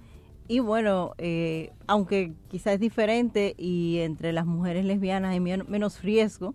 [0.48, 6.02] Y bueno, eh, aunque quizás es diferente y entre las mujeres lesbianas hay men- menos
[6.04, 6.54] riesgo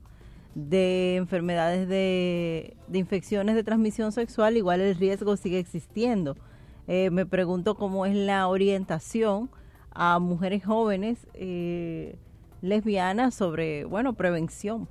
[0.54, 6.36] de enfermedades de, de infecciones de transmisión sexual, igual el riesgo sigue existiendo.
[6.88, 9.48] Eh, me pregunto cómo es la orientación
[9.92, 12.16] a mujeres jóvenes eh,
[12.62, 14.88] lesbianas sobre, bueno, prevención.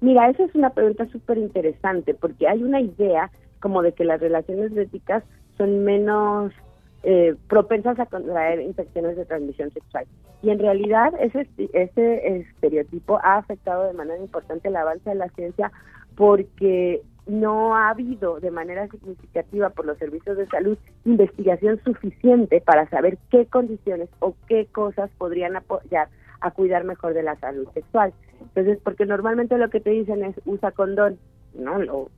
[0.00, 4.20] Mira, esa es una pregunta súper interesante porque hay una idea como de que las
[4.20, 5.22] relaciones lésbicas
[5.58, 6.52] son menos
[7.02, 10.06] eh, propensas a contraer infecciones de transmisión sexual.
[10.42, 15.28] Y en realidad ese, ese estereotipo ha afectado de manera importante el avance de la
[15.30, 15.70] ciencia
[16.14, 22.88] porque no ha habido de manera significativa por los servicios de salud investigación suficiente para
[22.90, 26.08] saber qué condiciones o qué cosas podrían apoyar
[26.40, 28.12] a cuidar mejor de la salud sexual.
[28.40, 31.18] Entonces, porque normalmente lo que te dicen es usa condón,
[31.54, 31.76] ¿no?
[31.92, 32.10] O,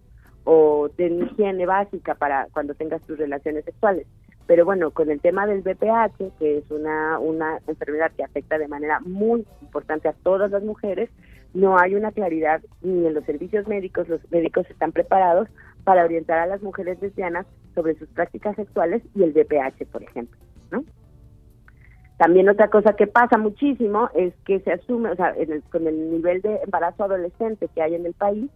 [0.44, 4.06] o ten higiene básica para cuando tengas tus relaciones sexuales.
[4.46, 8.68] Pero bueno, con el tema del BPH, que es una, una enfermedad que afecta de
[8.68, 11.10] manera muy importante a todas las mujeres,
[11.54, 15.48] no hay una claridad ni en los servicios médicos, los médicos están preparados
[15.84, 20.38] para orientar a las mujeres lesbianas sobre sus prácticas sexuales y el BPH, por ejemplo,
[20.70, 20.84] ¿no?
[22.18, 25.86] También otra cosa que pasa muchísimo es que se asume, o sea, en el- con
[25.86, 28.48] el nivel de embarazo adolescente que hay en el país,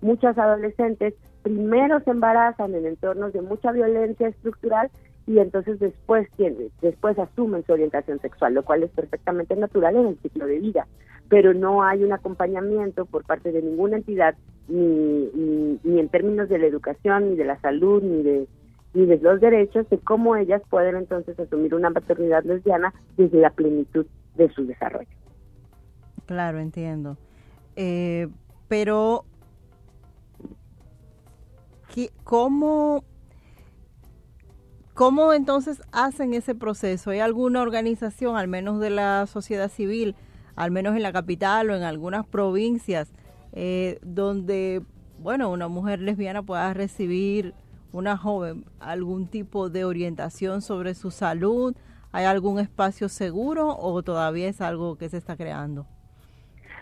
[0.00, 4.90] muchas adolescentes primero se embarazan en entornos de mucha violencia estructural
[5.26, 6.28] y entonces después
[6.80, 10.86] después asumen su orientación sexual, lo cual es perfectamente natural en el ciclo de vida,
[11.28, 14.34] pero no hay un acompañamiento por parte de ninguna entidad
[14.68, 18.46] ni, ni, ni en términos de la educación, ni de la salud, ni de
[18.92, 23.50] ni de los derechos de cómo ellas pueden entonces asumir una maternidad lesbiana desde la
[23.50, 24.04] plenitud
[24.34, 25.06] de su desarrollo.
[26.26, 27.16] Claro, entiendo.
[27.76, 28.26] Eh,
[28.68, 29.24] pero,
[31.94, 33.04] ¿qué- ¿cómo,
[35.00, 37.08] ¿cómo entonces hacen ese proceso?
[37.08, 40.14] ¿Hay alguna organización, al menos de la sociedad civil,
[40.56, 43.10] al menos en la capital o en algunas provincias,
[43.54, 44.82] eh, donde,
[45.18, 47.54] bueno, una mujer lesbiana pueda recibir,
[47.92, 51.74] una joven, algún tipo de orientación sobre su salud?
[52.12, 55.86] ¿Hay algún espacio seguro o todavía es algo que se está creando?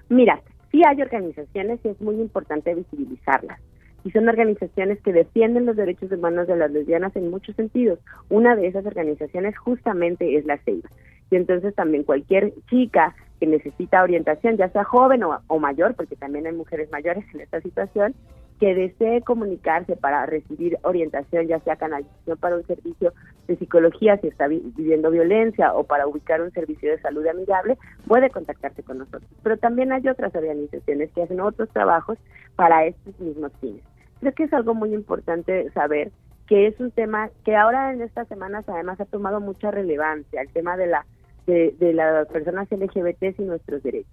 [0.08, 0.42] Mira,
[0.72, 3.60] sí hay organizaciones y es muy importante visibilizarlas.
[4.08, 7.98] Y son organizaciones que defienden los derechos humanos de las lesbianas en muchos sentidos.
[8.30, 10.88] Una de esas organizaciones justamente es la CEIBA.
[11.30, 16.16] Y entonces también cualquier chica que necesita orientación, ya sea joven o, o mayor, porque
[16.16, 18.14] también hay mujeres mayores en esta situación,
[18.58, 23.12] que desee comunicarse para recibir orientación, ya sea canalización para un servicio
[23.46, 27.76] de psicología si está vi- viviendo violencia o para ubicar un servicio de salud amigable,
[28.06, 29.30] puede contactarse con nosotros.
[29.42, 32.16] Pero también hay otras organizaciones que hacen otros trabajos
[32.56, 33.82] para estos mismos fines.
[34.20, 36.10] Creo que es algo muy importante saber
[36.46, 40.48] que es un tema que ahora en estas semanas además ha tomado mucha relevancia, el
[40.48, 41.04] tema de la
[41.46, 44.12] de, de las personas LGBT y nuestros derechos.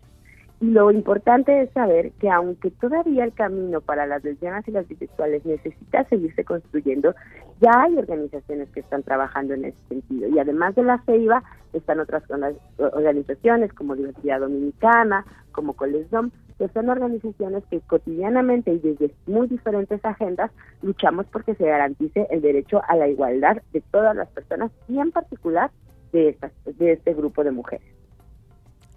[0.62, 4.88] Y lo importante es saber que aunque todavía el camino para las lesbianas y las
[4.88, 7.14] bisexuales necesita seguirse construyendo,
[7.60, 10.30] ya hay organizaciones que están trabajando en ese sentido.
[10.30, 11.44] Y además de la CEIBA,
[11.74, 18.80] están otras orga- organizaciones como Diversidad Dominicana, como Colesdom, que son organizaciones que cotidianamente y
[18.80, 20.52] desde muy diferentes agendas
[20.82, 25.12] luchamos porque se garantice el derecho a la igualdad de todas las personas y en
[25.12, 25.72] particular
[26.14, 27.88] de, estas, de este grupo de mujeres.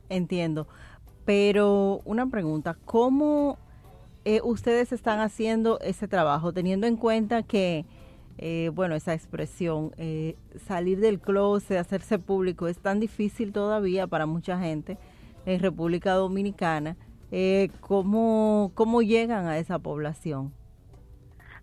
[0.09, 0.67] Entiendo.
[1.25, 3.59] Pero una pregunta, ¿cómo
[4.25, 7.85] eh, ustedes están haciendo ese trabajo, teniendo en cuenta que,
[8.39, 10.37] eh, bueno, esa expresión, eh,
[10.67, 14.97] salir del closet, hacerse público, es tan difícil todavía para mucha gente
[15.45, 16.97] en República Dominicana?
[17.31, 20.53] Eh, ¿cómo, ¿Cómo llegan a esa población?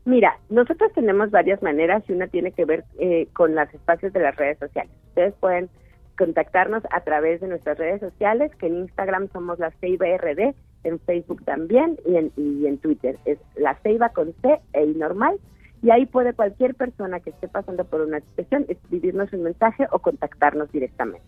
[0.05, 4.19] Mira, nosotros tenemos varias maneras y una tiene que ver eh, con los espacios de
[4.19, 4.91] las redes sociales.
[5.07, 5.69] Ustedes pueden
[6.15, 10.53] contactarnos a través de nuestras redes sociales, que en Instagram somos la Ceiba RD,
[10.83, 13.17] en Facebook también y en, y en Twitter.
[13.25, 15.39] Es la Ceiba con C e normal.
[15.81, 19.99] Y ahí puede cualquier persona que esté pasando por una situación escribirnos un mensaje o
[19.99, 21.25] contactarnos directamente.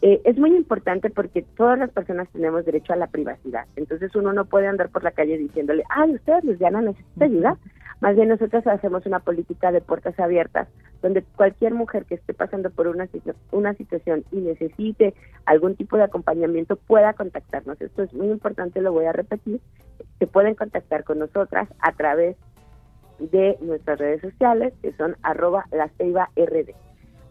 [0.00, 3.66] Eh, es muy importante porque todas las personas tenemos derecho a la privacidad.
[3.74, 7.56] Entonces uno no puede andar por la calle diciéndole, ay, usted, lesbiana, necesita ayuda.
[8.00, 10.68] Más bien nosotros hacemos una política de puertas abiertas,
[11.02, 15.14] donde cualquier mujer que esté pasando por una, situ- una situación y necesite
[15.46, 17.80] algún tipo de acompañamiento pueda contactarnos.
[17.80, 19.60] Esto es muy importante, lo voy a repetir.
[20.20, 22.36] Se pueden contactar con nosotras a través
[23.18, 25.90] de nuestras redes sociales, que son arroba la
[26.36, 26.70] RD.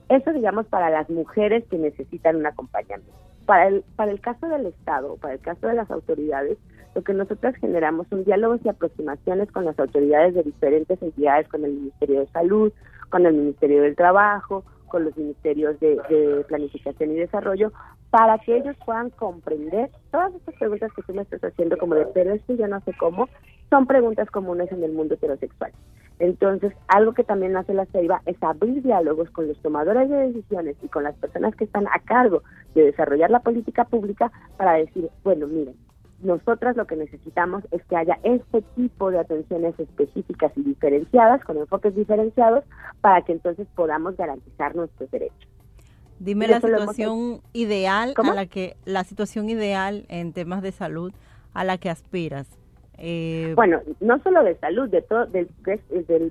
[0.10, 3.14] Eso, digamos, para las mujeres que necesitan un acompañamiento.
[3.46, 6.58] Para el, para el caso del Estado, para el caso de las autoridades,
[6.96, 11.64] lo que nosotros generamos son diálogos y aproximaciones con las autoridades de diferentes entidades, con
[11.64, 12.74] el Ministerio de Salud,
[13.10, 17.72] con el Ministerio del Trabajo, con los ministerios de, de Planificación y Desarrollo,
[18.10, 22.06] para que ellos puedan comprender todas estas preguntas que tú me estás haciendo, como de,
[22.14, 23.28] pero esto yo no sé cómo,
[23.70, 25.72] son preguntas comunes en el mundo heterosexual.
[26.20, 30.76] Entonces, algo que también hace la CEIBA es abrir diálogos con los tomadores de decisiones
[30.82, 32.42] y con las personas que están a cargo
[32.74, 35.76] de desarrollar la política pública para decir, bueno, miren,
[36.20, 41.58] nosotras lo que necesitamos es que haya este tipo de atenciones específicas y diferenciadas, con
[41.58, 42.64] enfoques diferenciados,
[43.02, 45.48] para que entonces podamos garantizar nuestros derechos.
[46.20, 48.32] Dime la situación ideal ¿Cómo?
[48.32, 51.14] a la que la situación ideal en temas de salud
[51.54, 52.48] a la que aspiras.
[52.98, 55.48] Eh, Bueno, no solo de salud, de todo, del,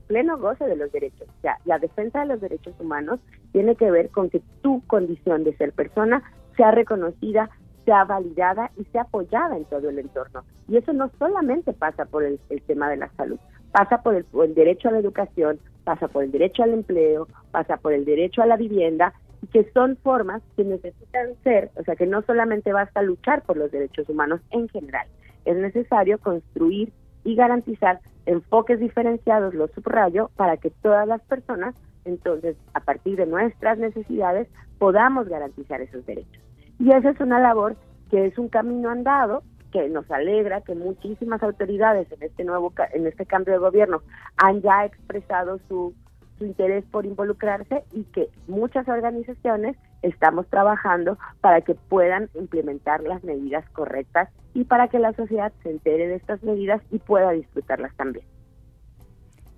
[0.06, 1.28] pleno goce de los derechos.
[1.28, 3.20] O sea, la defensa de los derechos humanos
[3.52, 6.22] tiene que ver con que tu condición de ser persona
[6.56, 7.50] sea reconocida,
[7.84, 10.44] sea validada y sea apoyada en todo el entorno.
[10.68, 13.38] Y eso no solamente pasa por el, tema de la salud,
[13.70, 17.28] pasa por el, por el derecho a la educación, pasa por el derecho al empleo,
[17.52, 19.12] pasa por el derecho a la vivienda,
[19.52, 23.70] que son formas que necesitan ser, o sea, que no solamente basta luchar por los
[23.70, 25.06] derechos humanos en general,
[25.46, 26.92] es necesario construir
[27.24, 31.74] y garantizar enfoques diferenciados, lo subrayo, para que todas las personas,
[32.04, 36.42] entonces, a partir de nuestras necesidades, podamos garantizar esos derechos.
[36.78, 37.76] Y esa es una labor
[38.10, 39.42] que es un camino andado,
[39.72, 44.02] que nos alegra que muchísimas autoridades en este nuevo en este cambio de gobierno
[44.36, 45.94] han ya expresado su
[46.38, 53.24] su interés por involucrarse y que muchas organizaciones estamos trabajando para que puedan implementar las
[53.24, 57.94] medidas correctas y para que la sociedad se entere de estas medidas y pueda disfrutarlas
[57.96, 58.24] también.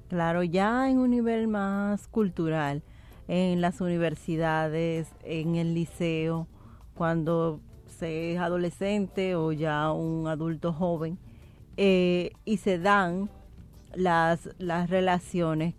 [0.09, 2.83] Claro, ya en un nivel más cultural,
[3.29, 6.47] en las universidades, en el liceo,
[6.95, 11.18] cuando se es adolescente o ya un adulto joven,
[11.76, 13.29] eh, y se dan
[13.95, 15.74] las, las relaciones,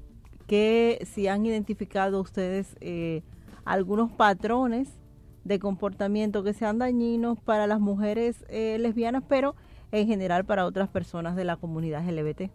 [0.50, 3.22] que si han identificado ustedes eh,
[3.66, 5.00] algunos patrones
[5.44, 9.54] de comportamiento que sean dañinos para las mujeres eh, lesbianas, pero
[9.92, 12.50] en general para otras personas de la comunidad LGBT.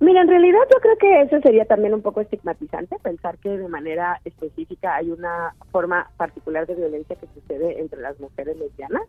[0.00, 3.68] Mira, en realidad yo creo que eso sería también un poco estigmatizante, pensar que de
[3.68, 9.02] manera específica hay una forma particular de violencia que sucede entre las mujeres lesbianas.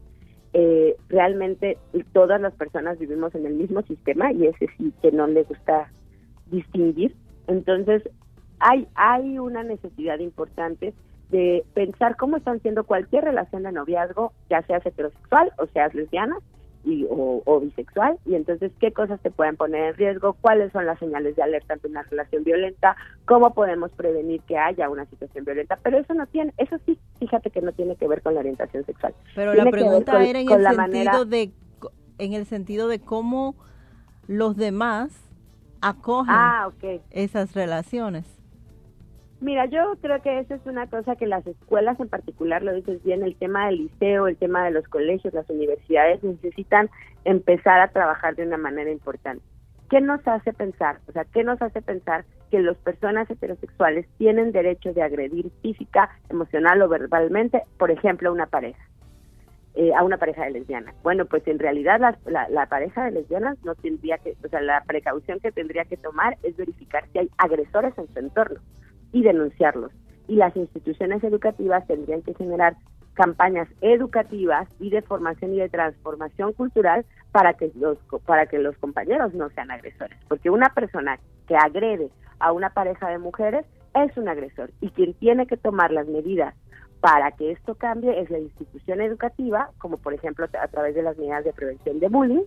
[0.51, 1.77] Eh, realmente
[2.11, 5.89] todas las personas vivimos en el mismo sistema y ese sí que no le gusta
[6.51, 7.15] distinguir.
[7.47, 8.03] Entonces,
[8.59, 10.93] hay, hay una necesidad importante
[11.29, 16.37] de pensar cómo están siendo cualquier relación de noviazgo, ya seas heterosexual o seas lesbiana
[16.85, 20.85] y, o, o bisexual, y entonces qué cosas te pueden poner en riesgo, cuáles son
[20.85, 22.95] las señales de alerta ante una relación violenta,
[23.25, 27.49] cómo podemos prevenir que haya una situación violenta, pero eso no tiene, eso sí, fíjate
[27.49, 29.13] que no tiene que ver con la orientación sexual.
[29.35, 31.51] Pero Tiene la que ver pregunta con- era en el sentido manera- de
[32.19, 33.55] en el sentido de cómo
[34.27, 35.26] los demás
[35.81, 36.69] acogen Ah,
[37.11, 38.25] esas relaciones.
[39.39, 43.03] Mira, yo creo que eso es una cosa que las escuelas en particular, lo dices
[43.03, 46.89] bien, el tema del liceo, el tema de los colegios, las universidades necesitan
[47.23, 49.43] empezar a trabajar de una manera importante.
[49.91, 50.99] ¿Qué nos hace pensar?
[51.07, 56.09] O sea, ¿qué nos hace pensar que las personas heterosexuales tienen derecho de agredir física,
[56.29, 58.83] emocional o verbalmente, por ejemplo, a una pareja?
[59.77, 60.95] Eh, a una pareja de lesbianas.
[61.03, 64.59] Bueno, pues en realidad la, la, la pareja de lesbianas no tendría que, o sea,
[64.59, 68.59] la precaución que tendría que tomar es verificar si hay agresores en su entorno
[69.11, 69.91] y denunciarlos.
[70.27, 72.75] Y las instituciones educativas tendrían que generar
[73.13, 78.75] campañas educativas y de formación y de transformación cultural para que los para que los
[78.77, 82.09] compañeros no sean agresores, porque una persona que agrede
[82.39, 86.55] a una pareja de mujeres es un agresor y quien tiene que tomar las medidas
[86.99, 91.17] para que esto cambie es la institución educativa, como por ejemplo a través de las
[91.17, 92.43] medidas de prevención de bullying,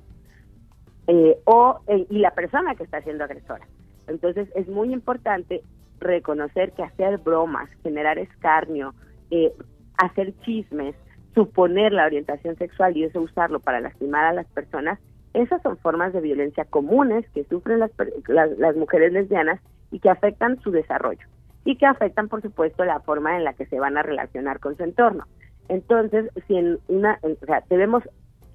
[1.07, 3.67] eh, o eh, y la persona que está siendo agresora.
[4.07, 5.63] Entonces es muy importante
[5.99, 8.95] reconocer que hacer bromas, generar escarnio,
[9.31, 9.53] eh,
[9.99, 10.97] hacer chismes,
[11.35, 14.99] suponer la orientación sexual y eso usarlo para lastimar a las personas,
[15.33, 17.93] esas son formas de violencia comunes que sufren las,
[18.27, 19.61] las mujeres lesbianas
[19.93, 21.25] y que afectan su desarrollo
[21.65, 24.77] y que afectan, por supuesto, la forma en la que se van a relacionar con
[24.77, 25.25] su entorno.
[25.69, 28.03] Entonces, si en una, o sea, debemos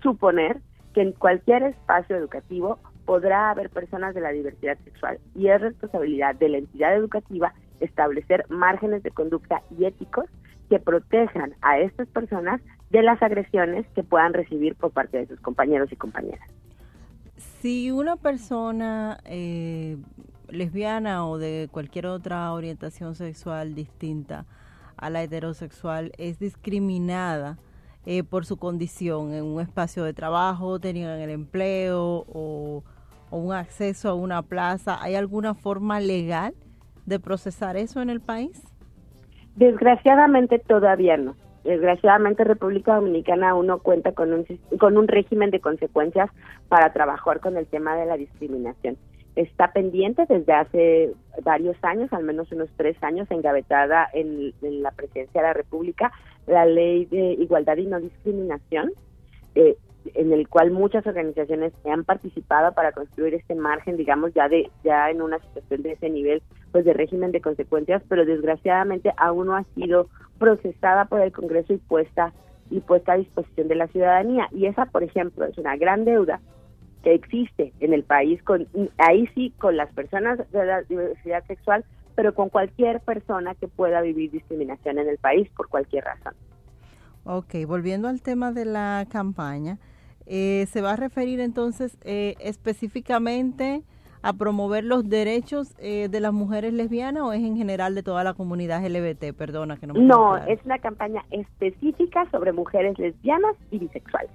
[0.01, 0.58] suponer
[0.93, 6.36] que en cualquier espacio educativo podrá haber personas de la diversidad sexual y es responsabilidad
[6.36, 10.26] de la entidad educativa establecer márgenes de conducta y éticos
[10.70, 15.39] que protejan a estas personas de las agresiones que puedan recibir por parte de sus
[15.39, 16.49] compañeros y compañeras.
[17.62, 19.97] Si una persona eh,
[20.50, 24.46] lesbiana o de cualquier otra orientación sexual distinta
[24.98, 27.58] a la heterosexual es discriminada
[28.06, 32.84] eh, por su condición en un espacio de trabajo, tengan el empleo o,
[33.32, 36.54] un acceso a una plaza, ¿hay alguna forma legal
[37.06, 38.64] de procesar eso en el país?
[39.56, 41.36] Desgraciadamente todavía no.
[41.64, 44.46] desgraciadamente República Dominicana uno cuenta con un,
[44.80, 46.30] con un régimen de consecuencias
[46.70, 48.98] para trabajar con el tema de la discriminación.
[49.36, 51.13] Está pendiente desde hace
[51.43, 56.11] varios años, al menos unos tres años, engavetada en, la presidencia de la República,
[56.47, 58.91] la ley de igualdad y no discriminación,
[59.55, 59.75] eh,
[60.13, 65.09] en el cual muchas organizaciones han participado para construir este margen, digamos, ya de ya
[65.09, 69.55] en una situación de ese nivel, pues de régimen de consecuencias, pero desgraciadamente aún no
[69.55, 70.07] ha sido
[70.38, 72.33] procesada por el Congreso y puesta
[72.69, 74.47] y puesta a disposición de la ciudadanía.
[74.51, 76.39] Y esa, por ejemplo, es una gran deuda
[77.06, 81.86] que existe en el país, con ahí sí con las personas de la diversidad sexual,
[82.16, 86.34] pero con cualquier persona que pueda vivir discriminación en el país por cualquier razón.
[87.24, 89.78] Ok, volviendo al tema de la campaña,
[90.26, 93.84] eh, ¿se va a referir entonces eh, específicamente
[94.24, 98.24] a promover los derechos eh, de las mujeres lesbianas o es en general de toda
[98.24, 99.38] la comunidad LGBT?
[99.38, 104.32] Perdona que no me No, es una campaña específica sobre mujeres lesbianas y bisexuales.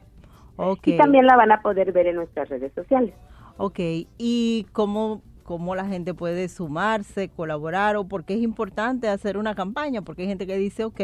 [0.56, 0.88] Ok.
[0.88, 3.14] Y también la van a poder ver en nuestras redes sociales.
[3.56, 3.78] Ok,
[4.16, 9.54] ¿y cómo, cómo la gente puede sumarse, colaborar o por qué es importante hacer una
[9.54, 10.02] campaña?
[10.02, 11.00] Porque hay gente que dice, ok,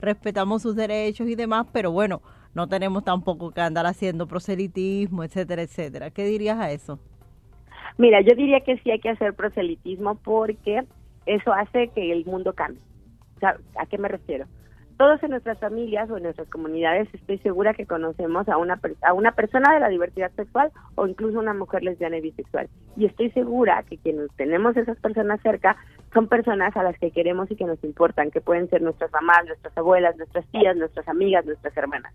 [0.00, 2.20] respetamos sus derechos y demás, pero bueno,
[2.54, 6.10] no tenemos tampoco que andar haciendo proselitismo, etcétera, etcétera.
[6.10, 6.98] ¿Qué dirías a eso?
[7.98, 10.82] Mira, yo diría que sí hay que hacer proselitismo porque
[11.26, 12.82] eso hace que el mundo cambie.
[13.36, 14.46] O sea, ¿A qué me refiero?
[15.02, 19.12] Todos en nuestras familias o en nuestras comunidades estoy segura que conocemos a una, a
[19.12, 22.68] una persona de la diversidad sexual o incluso una mujer lesbiana y bisexual.
[22.96, 25.76] Y estoy segura que quienes tenemos esas personas cerca
[26.14, 29.44] son personas a las que queremos y que nos importan, que pueden ser nuestras mamás,
[29.44, 32.14] nuestras abuelas, nuestras tías, nuestras amigas, nuestras hermanas.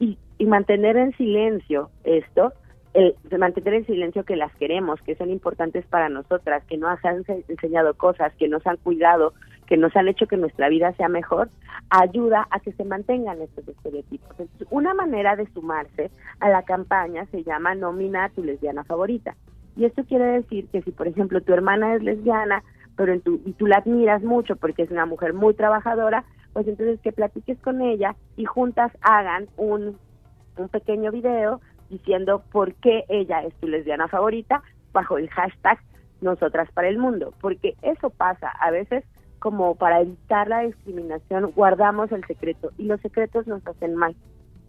[0.00, 2.52] Y, y mantener en silencio esto
[2.94, 7.24] el, mantener en silencio que las queremos, que son importantes para nosotras, que nos han
[7.24, 9.34] ense- enseñado cosas, que nos han cuidado,
[9.66, 11.48] que nos han hecho que nuestra vida sea mejor,
[11.90, 14.30] ayuda a que se mantengan estos estereotipos.
[14.38, 16.10] Entonces, una manera de sumarse
[16.40, 19.34] a la campaña se llama Nomina a tu lesbiana favorita.
[19.76, 22.62] Y esto quiere decir que si, por ejemplo, tu hermana es lesbiana,
[22.96, 26.68] pero en tu, y tú la admiras mucho porque es una mujer muy trabajadora, pues
[26.68, 29.98] entonces que platiques con ella y juntas hagan un,
[30.56, 31.60] un pequeño video
[31.90, 34.62] diciendo por qué ella es tu lesbiana favorita
[34.92, 35.78] bajo el hashtag
[36.20, 39.04] nosotras para el mundo, porque eso pasa a veces
[39.44, 44.16] como para evitar la discriminación guardamos el secreto y los secretos nos hacen mal.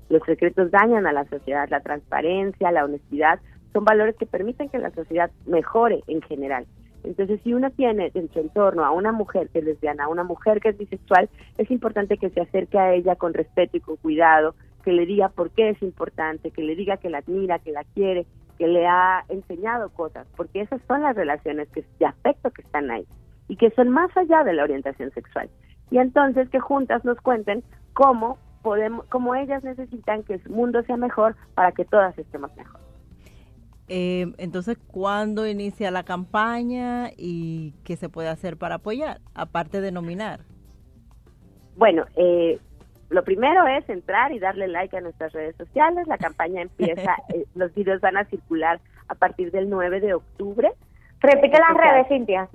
[0.09, 3.39] Los secretos dañan a la sociedad, la transparencia, la honestidad,
[3.71, 6.65] son valores que permiten que la sociedad mejore en general.
[7.05, 10.26] Entonces, si uno tiene en su entorno a una mujer que es lesbiana, a una
[10.26, 13.95] mujer que es bisexual, es importante que se acerque a ella con respeto y con
[13.95, 17.71] cuidado, que le diga por qué es importante, que le diga que la admira, que
[17.71, 18.26] la quiere,
[18.57, 22.91] que le ha enseñado cosas, porque esas son las relaciones que, de afecto que están
[22.91, 23.05] ahí
[23.47, 25.49] y que son más allá de la orientación sexual.
[25.91, 30.97] Y entonces que juntas nos cuenten cómo podemos, cómo ellas necesitan que su mundo sea
[30.97, 32.81] mejor para que todas estemos mejor.
[33.87, 39.91] Eh, entonces, ¿cuándo inicia la campaña y qué se puede hacer para apoyar, aparte de
[39.91, 40.39] nominar?
[41.77, 42.59] Bueno, eh,
[43.09, 46.07] lo primero es entrar y darle like a nuestras redes sociales.
[46.07, 50.71] La campaña empieza, eh, los videos van a circular a partir del 9 de octubre.
[51.19, 52.49] Repite las redes, Cintia.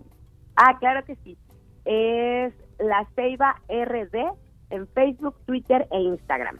[0.62, 1.38] Ah, claro que sí.
[1.86, 4.14] Es La Ceiba RD
[4.68, 6.58] en Facebook, Twitter e Instagram.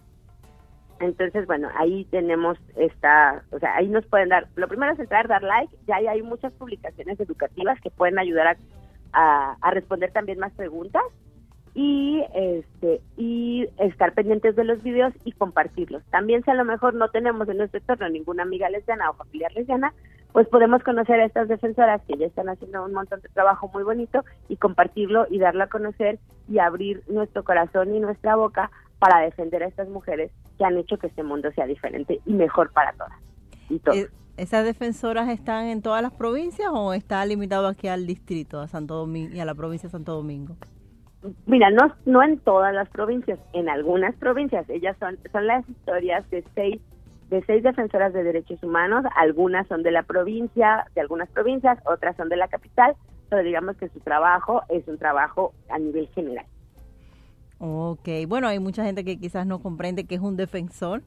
[1.01, 5.29] Entonces, bueno, ahí tenemos esta, o sea, ahí nos pueden dar, lo primero es entrar,
[5.29, 8.57] dar like, ya ahí hay muchas publicaciones educativas que pueden ayudar a,
[9.13, 11.03] a, a responder también más preguntas
[11.75, 16.03] y este y estar pendientes de los videos y compartirlos.
[16.11, 19.53] También si a lo mejor no tenemos en nuestro entorno ninguna amiga lesbiana o familiar
[19.53, 19.93] lesbiana,
[20.33, 23.83] pues podemos conocer a estas defensoras que ya están haciendo un montón de trabajo muy
[23.83, 26.19] bonito y compartirlo y darlo a conocer
[26.49, 30.99] y abrir nuestro corazón y nuestra boca para defender a estas mujeres que han hecho
[30.99, 33.19] que este mundo sea diferente y mejor para todas
[33.69, 33.97] y todos.
[33.97, 38.69] Eh, ¿Esas defensoras están en todas las provincias o está limitado aquí al distrito, a
[38.69, 40.57] Santo Domingo y a la provincia de Santo Domingo?
[41.45, 44.69] Mira, no, no en todas las provincias, en algunas provincias.
[44.71, 46.81] Ellas son, son las historias de seis,
[47.31, 49.05] de seis defensoras de derechos humanos.
[49.17, 52.95] Algunas son de la provincia, de algunas provincias, otras son de la capital,
[53.29, 56.45] pero digamos que su trabajo es un trabajo a nivel general.
[57.59, 61.03] Ok, bueno, hay mucha gente que quizás no comprende que es un defensor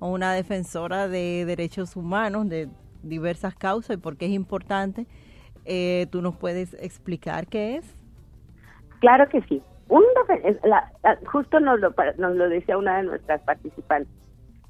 [0.00, 2.68] o una defensora de derechos humanos de
[3.02, 5.06] diversas causas y por qué es importante.
[5.64, 7.94] Eh, ¿Tú nos puedes explicar qué es?
[9.00, 9.62] Claro que sí.
[9.88, 10.02] Un
[10.64, 14.12] la- la- justo nos lo, nos lo decía una de nuestras participantes.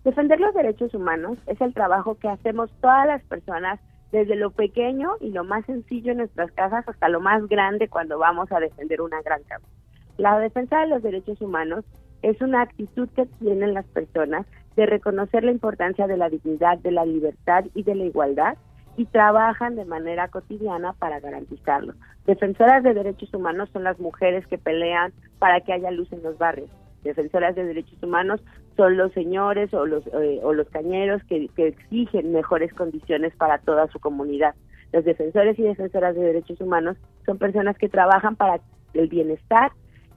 [0.08, 3.78] Defender los derechos humanos es el trabajo que hacemos todas las personas
[4.10, 8.18] desde lo pequeño y lo más sencillo en nuestras casas hasta lo más grande cuando
[8.18, 9.68] vamos a defender una gran causa.
[10.16, 11.84] La defensa de los derechos humanos
[12.22, 14.46] es una actitud que tienen las personas
[14.76, 18.56] de reconocer la importancia de la dignidad, de la libertad y de la igualdad
[18.96, 21.92] y trabajan de manera cotidiana para garantizarlo.
[22.24, 26.38] Defensoras de derechos humanos son las mujeres que pelean para que haya luz en los
[26.38, 26.70] barrios.
[27.02, 28.40] Defensoras de derechos humanos
[28.76, 33.58] son los señores o los, eh, o los cañeros que, que exigen mejores condiciones para
[33.58, 34.54] toda su comunidad.
[34.92, 36.96] Los defensores y defensoras de derechos humanos
[37.26, 38.60] son personas que trabajan para
[38.94, 39.72] el bienestar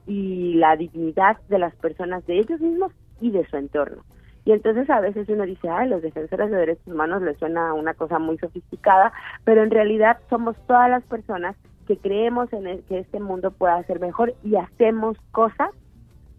[0.06, 4.02] y la dignidad de las personas, de ellos mismos y de su entorno.
[4.44, 7.94] Y entonces a veces uno dice, ay, los defensores de derechos humanos les suena una
[7.94, 9.12] cosa muy sofisticada,
[9.44, 11.54] pero en realidad somos todas las personas
[11.86, 15.70] que creemos en el- que este mundo pueda ser mejor y hacemos cosas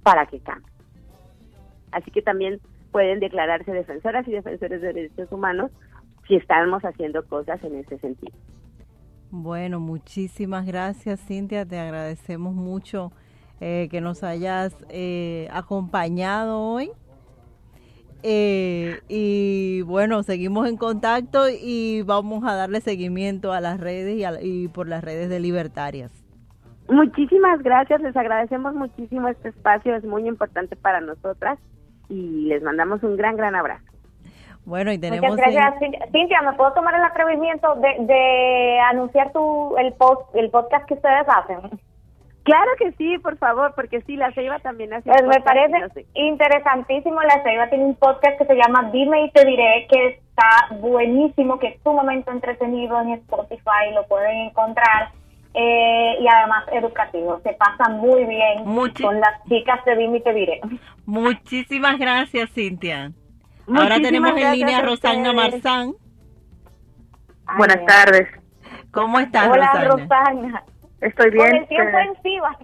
[0.03, 0.71] para que cambie.
[1.91, 2.59] Así que también
[2.91, 5.71] pueden declararse defensoras y defensores de derechos humanos
[6.27, 8.33] si estamos haciendo cosas en ese sentido.
[9.31, 13.11] Bueno, muchísimas gracias Cintia, te agradecemos mucho
[13.59, 16.91] eh, que nos hayas eh, acompañado hoy.
[18.21, 24.23] Eh, y bueno, seguimos en contacto y vamos a darle seguimiento a las redes y,
[24.23, 26.22] a- y por las redes de Libertarias.
[26.89, 31.57] Muchísimas gracias, les agradecemos muchísimo este espacio, es muy importante para nosotras
[32.09, 33.85] y les mandamos un gran, gran abrazo.
[34.65, 35.29] Bueno, y tenemos...
[35.31, 36.07] Muchas gracias, Cintia.
[36.11, 40.93] Cintia, ¿me puedo tomar el atrevimiento de, de anunciar tu, el, post, el podcast que
[40.93, 41.79] ustedes hacen?
[42.43, 45.89] Claro que sí, por favor, porque sí, la Ceiba también hace Pues me parece no
[45.89, 46.05] sé.
[46.13, 47.21] interesantísimo.
[47.21, 51.57] La Ceiba tiene un podcast que se llama Dime y te diré, que está buenísimo,
[51.59, 55.11] que es sumamente entretenido en Spotify, lo pueden encontrar.
[55.53, 60.21] Eh, y además educativo, se pasa muy bien Muchi- con las chicas de Dime y
[60.21, 60.61] te diré.
[61.05, 63.11] Muchísimas gracias, Cintia.
[63.67, 65.31] Ahora tenemos en línea a Rosana.
[65.33, 65.93] Marzán.
[67.57, 68.27] Buenas tardes.
[68.91, 69.87] ¿Cómo estás, Hola, Rosana?
[70.25, 70.63] Rosana.
[71.01, 71.47] Estoy bien.
[71.49, 72.57] Con el tiempo eh, encima.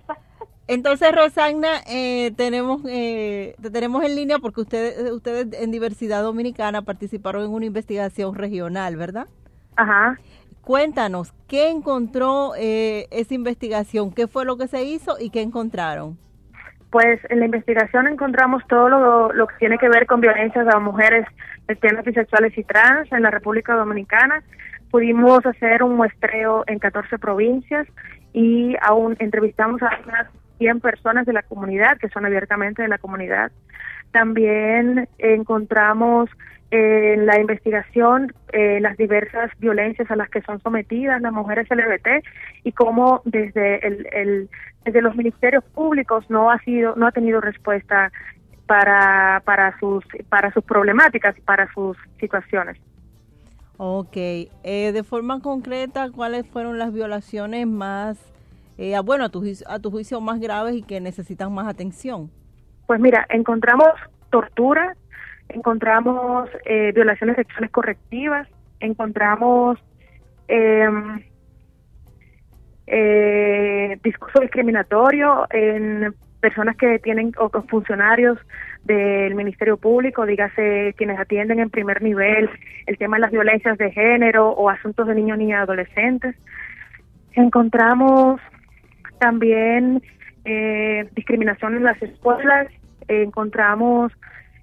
[0.67, 6.83] Entonces, Rosagna, eh, tenemos, eh, te tenemos en línea porque ustedes, ustedes en Diversidad Dominicana
[6.83, 9.27] participaron en una investigación regional, ¿verdad?
[9.75, 10.19] Ajá.
[10.70, 14.13] Cuéntanos, ¿qué encontró eh, esa investigación?
[14.13, 16.20] ¿Qué fue lo que se hizo y qué encontraron?
[16.91, 20.78] Pues en la investigación encontramos todo lo, lo que tiene que ver con violencias a
[20.78, 21.26] mujeres
[21.67, 24.43] lesbianas, bisexuales y trans en la República Dominicana.
[24.91, 27.88] Pudimos hacer un muestreo en 14 provincias
[28.32, 30.28] y aún entrevistamos a unas
[30.59, 33.51] 100 personas de la comunidad, que son abiertamente de la comunidad.
[34.11, 36.30] También encontramos
[36.72, 42.24] en la investigación eh, las diversas violencias a las que son sometidas las mujeres LGBT
[42.63, 44.49] y cómo desde el, el-
[44.86, 48.11] desde los ministerios públicos no ha sido no ha tenido respuesta
[48.67, 52.78] para para sus para sus problemáticas para sus situaciones
[53.78, 58.20] Ok, eh, de forma concreta, ¿cuáles fueron las violaciones más,
[58.78, 62.30] eh, a- bueno, a tu, a tu juicio más graves y que necesitan más atención?
[62.88, 63.88] Pues mira, encontramos
[64.32, 64.95] tortura,
[65.49, 68.47] encontramos eh, violaciones sexuales correctivas,
[68.79, 69.79] encontramos
[70.47, 71.23] em,
[72.87, 78.37] eh, discurso discriminatorio en personas que tienen o con funcionarios
[78.85, 82.49] del Ministerio Público, dígase quienes atienden en primer nivel
[82.87, 86.35] el tema de las violencias de género o asuntos de niños, niñas y adolescentes.
[87.33, 88.39] Encontramos
[89.19, 90.01] también
[90.45, 92.67] eh, discriminación en las escuelas,
[93.07, 94.13] encontramos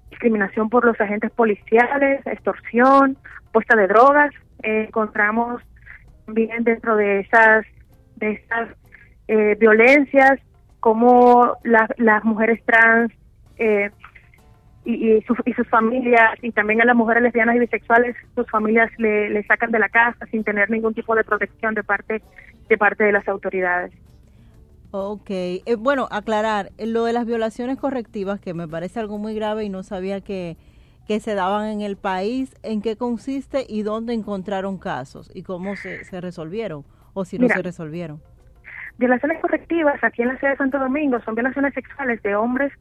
[0.09, 3.17] discriminación por los agentes policiales, extorsión,
[3.51, 4.31] puesta de drogas,
[4.63, 5.61] eh, encontramos
[6.25, 7.65] también dentro de esas
[8.17, 8.69] de esas
[9.27, 10.39] eh, violencias
[10.79, 13.11] como la- las mujeres trans
[13.57, 13.91] eh,
[14.85, 18.49] y, y, su- y sus familias y también a las mujeres lesbianas y bisexuales sus
[18.49, 22.21] familias le, le sacan de la casa sin tener ningún tipo de protección de parte
[22.69, 23.91] de parte de las autoridades.
[24.91, 29.35] Ok, eh, bueno, aclarar, eh, lo de las violaciones correctivas, que me parece algo muy
[29.35, 30.57] grave y no sabía que,
[31.07, 35.75] que se daban en el país, ¿en qué consiste y dónde encontraron casos y cómo
[35.75, 37.55] se, se resolvieron o si no Mira.
[37.55, 38.21] se resolvieron?
[38.97, 42.71] Violaciones correctivas aquí en la ciudad de Santo Domingo son violaciones sexuales de hombres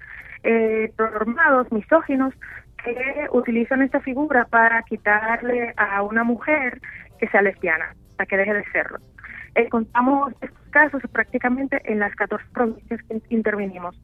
[0.45, 2.33] eh, normados, misóginos,
[2.83, 6.81] que utilizan esta figura para quitarle a una mujer
[7.19, 8.99] que sea lesbiana, para que deje de serlo.
[9.55, 13.99] Encontramos estos casos prácticamente en las 14 provincias que intervinimos.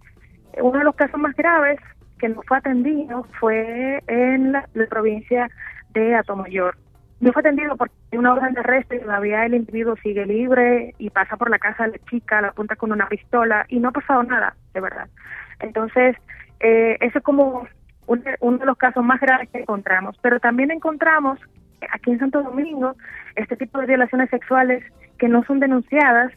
[0.59, 1.79] Uno de los casos más graves
[2.19, 5.51] que no fue atendido fue en la, provincia
[5.91, 6.75] de Atomayor.
[7.21, 10.95] No fue atendido porque hay una orden de arresto y todavía el individuo sigue libre
[10.97, 13.91] y pasa por la casa de la chica, la apunta con una pistola y no
[13.91, 15.09] ha pasado nada, de verdad.
[15.61, 16.17] Entonces,
[16.61, 17.69] eh, eso es como
[18.07, 20.17] un- uno de los casos más graves que encontramos.
[20.23, 21.39] Pero también encontramos
[21.93, 22.97] aquí en Santo Domingo
[23.37, 24.83] este tipo de violaciones sexuales
[25.19, 26.33] que no son denunciadas,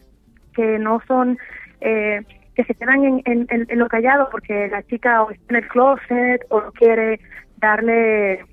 [0.56, 1.38] que no son
[1.82, 2.22] eh,
[2.56, 6.46] que se quedan en, en, lo callado porque la chica o está en el closet
[6.50, 7.20] o no quiere
[7.58, 8.46] darle,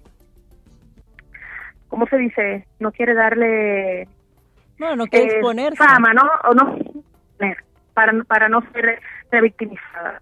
[1.88, 2.66] ¿cómo se dice?
[2.80, 4.08] No quiere darle
[4.78, 5.76] No, no quiere eh, exponerse.
[5.76, 6.22] fama, ¿no?
[6.50, 6.76] O no
[7.94, 9.00] para, para no ser
[9.30, 10.20] revictimizada.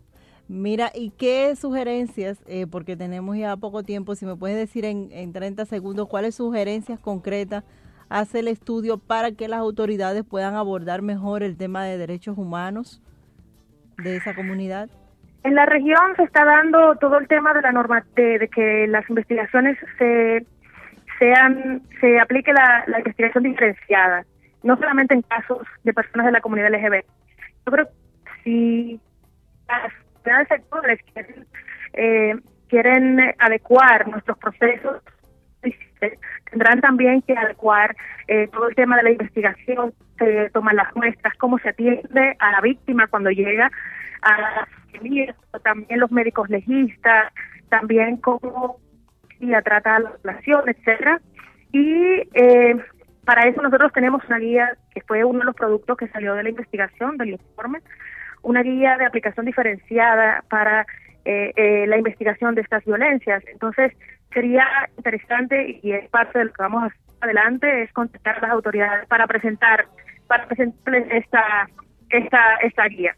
[0.48, 5.08] Mira, ¿y qué sugerencias, eh, porque tenemos ya poco tiempo, si me puedes decir en,
[5.12, 7.62] en 30 segundos, cuáles sugerencias concretas
[8.10, 13.02] hace el estudio para que las autoridades puedan abordar mejor el tema de derechos humanos
[13.98, 14.90] de esa comunidad?
[15.42, 18.86] En la región se está dando todo el tema de la norma de, de que
[18.88, 20.44] las investigaciones se
[21.18, 24.24] sean se aplique la, la investigación diferenciada,
[24.62, 27.06] no solamente en casos de personas de la comunidad LGBT.
[27.66, 29.00] Yo creo que si
[29.68, 31.46] las comunidades sectores quieren,
[31.92, 32.34] eh,
[32.68, 35.02] quieren adecuar nuestros procesos,
[36.50, 37.96] tendrán también que adecuar
[38.28, 42.52] eh, todo el tema de la investigación, se toman las muestras, cómo se atiende a
[42.52, 43.70] la víctima cuando llega
[44.22, 47.32] a las familias, también los médicos legistas,
[47.68, 48.78] también cómo
[49.40, 51.20] ella trata la población, etcétera.
[51.72, 51.94] Y
[52.34, 52.76] eh,
[53.24, 56.42] para eso nosotros tenemos una guía que fue uno de los productos que salió de
[56.42, 57.80] la investigación, del informe,
[58.42, 60.86] una guía de aplicación diferenciada para
[61.24, 63.42] eh, eh, la investigación de estas violencias.
[63.52, 63.92] Entonces,
[64.32, 64.66] sería
[64.96, 68.50] interesante y es parte de lo que vamos a hacer adelante, es contactar a las
[68.52, 69.86] autoridades para presentar,
[70.26, 71.68] para presentarles esta,
[72.08, 73.14] esta, esta guía.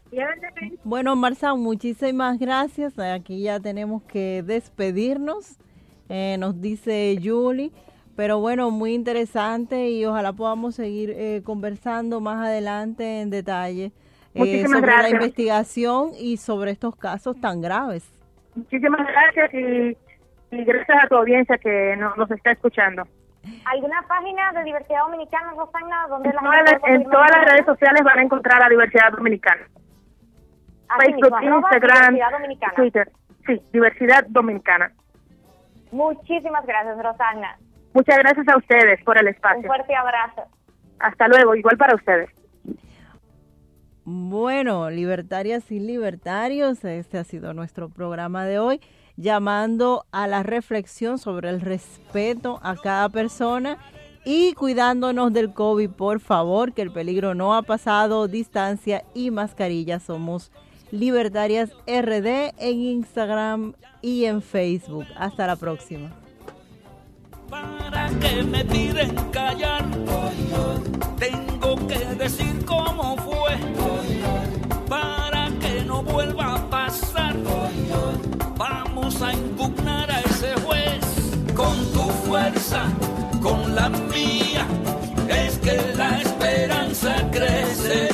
[0.84, 2.98] Bueno, Marza, muchísimas gracias.
[2.98, 5.58] Aquí ya tenemos que despedirnos,
[6.08, 7.70] eh, nos dice Julie.
[8.14, 13.90] Pero bueno, muy interesante y ojalá podamos seguir eh, conversando más adelante en detalle
[14.34, 15.12] eh, Muchísimas sobre la gracias.
[15.14, 18.10] investigación y sobre estos casos tan graves.
[18.54, 19.96] Muchísimas gracias y,
[20.50, 23.02] y gracias a tu audiencia que no- nos está escuchando.
[23.64, 27.44] ¿Alguna página de diversidad dominicana, Rosana, donde En la todas, gente las, en todas las
[27.50, 29.62] redes sociales van a encontrar la diversidad dominicana.
[30.88, 32.72] Así Facebook, mismo, Instagram, Dominicana.
[32.74, 33.12] Twitter.
[33.46, 34.92] Sí, diversidad dominicana.
[35.90, 37.58] Muchísimas gracias, Rosana.
[37.94, 39.62] Muchas gracias a ustedes por el Un espacio.
[39.64, 40.42] fuerte abrazo.
[41.00, 42.30] Hasta luego, igual para ustedes.
[44.04, 48.80] Bueno, libertarias y libertarios, este ha sido nuestro programa de hoy,
[49.16, 53.78] llamando a la reflexión sobre el respeto a cada persona
[54.24, 60.00] y cuidándonos del COVID, por favor, que el peligro no ha pasado, distancia y mascarilla.
[60.00, 60.50] Somos
[60.90, 63.72] Libertarias RD en Instagram
[64.02, 65.06] y en Facebook.
[65.16, 66.10] Hasta la próxima.
[67.92, 69.84] Para que me piden callar.
[71.18, 73.56] Tengo que decir cómo fue
[74.88, 77.36] para que no vuelva a pasar.
[78.56, 81.04] Vamos a impugnar a ese juez
[81.54, 82.84] con tu fuerza,
[83.42, 84.66] con la mía.
[85.28, 88.11] Es que la esperanza crece.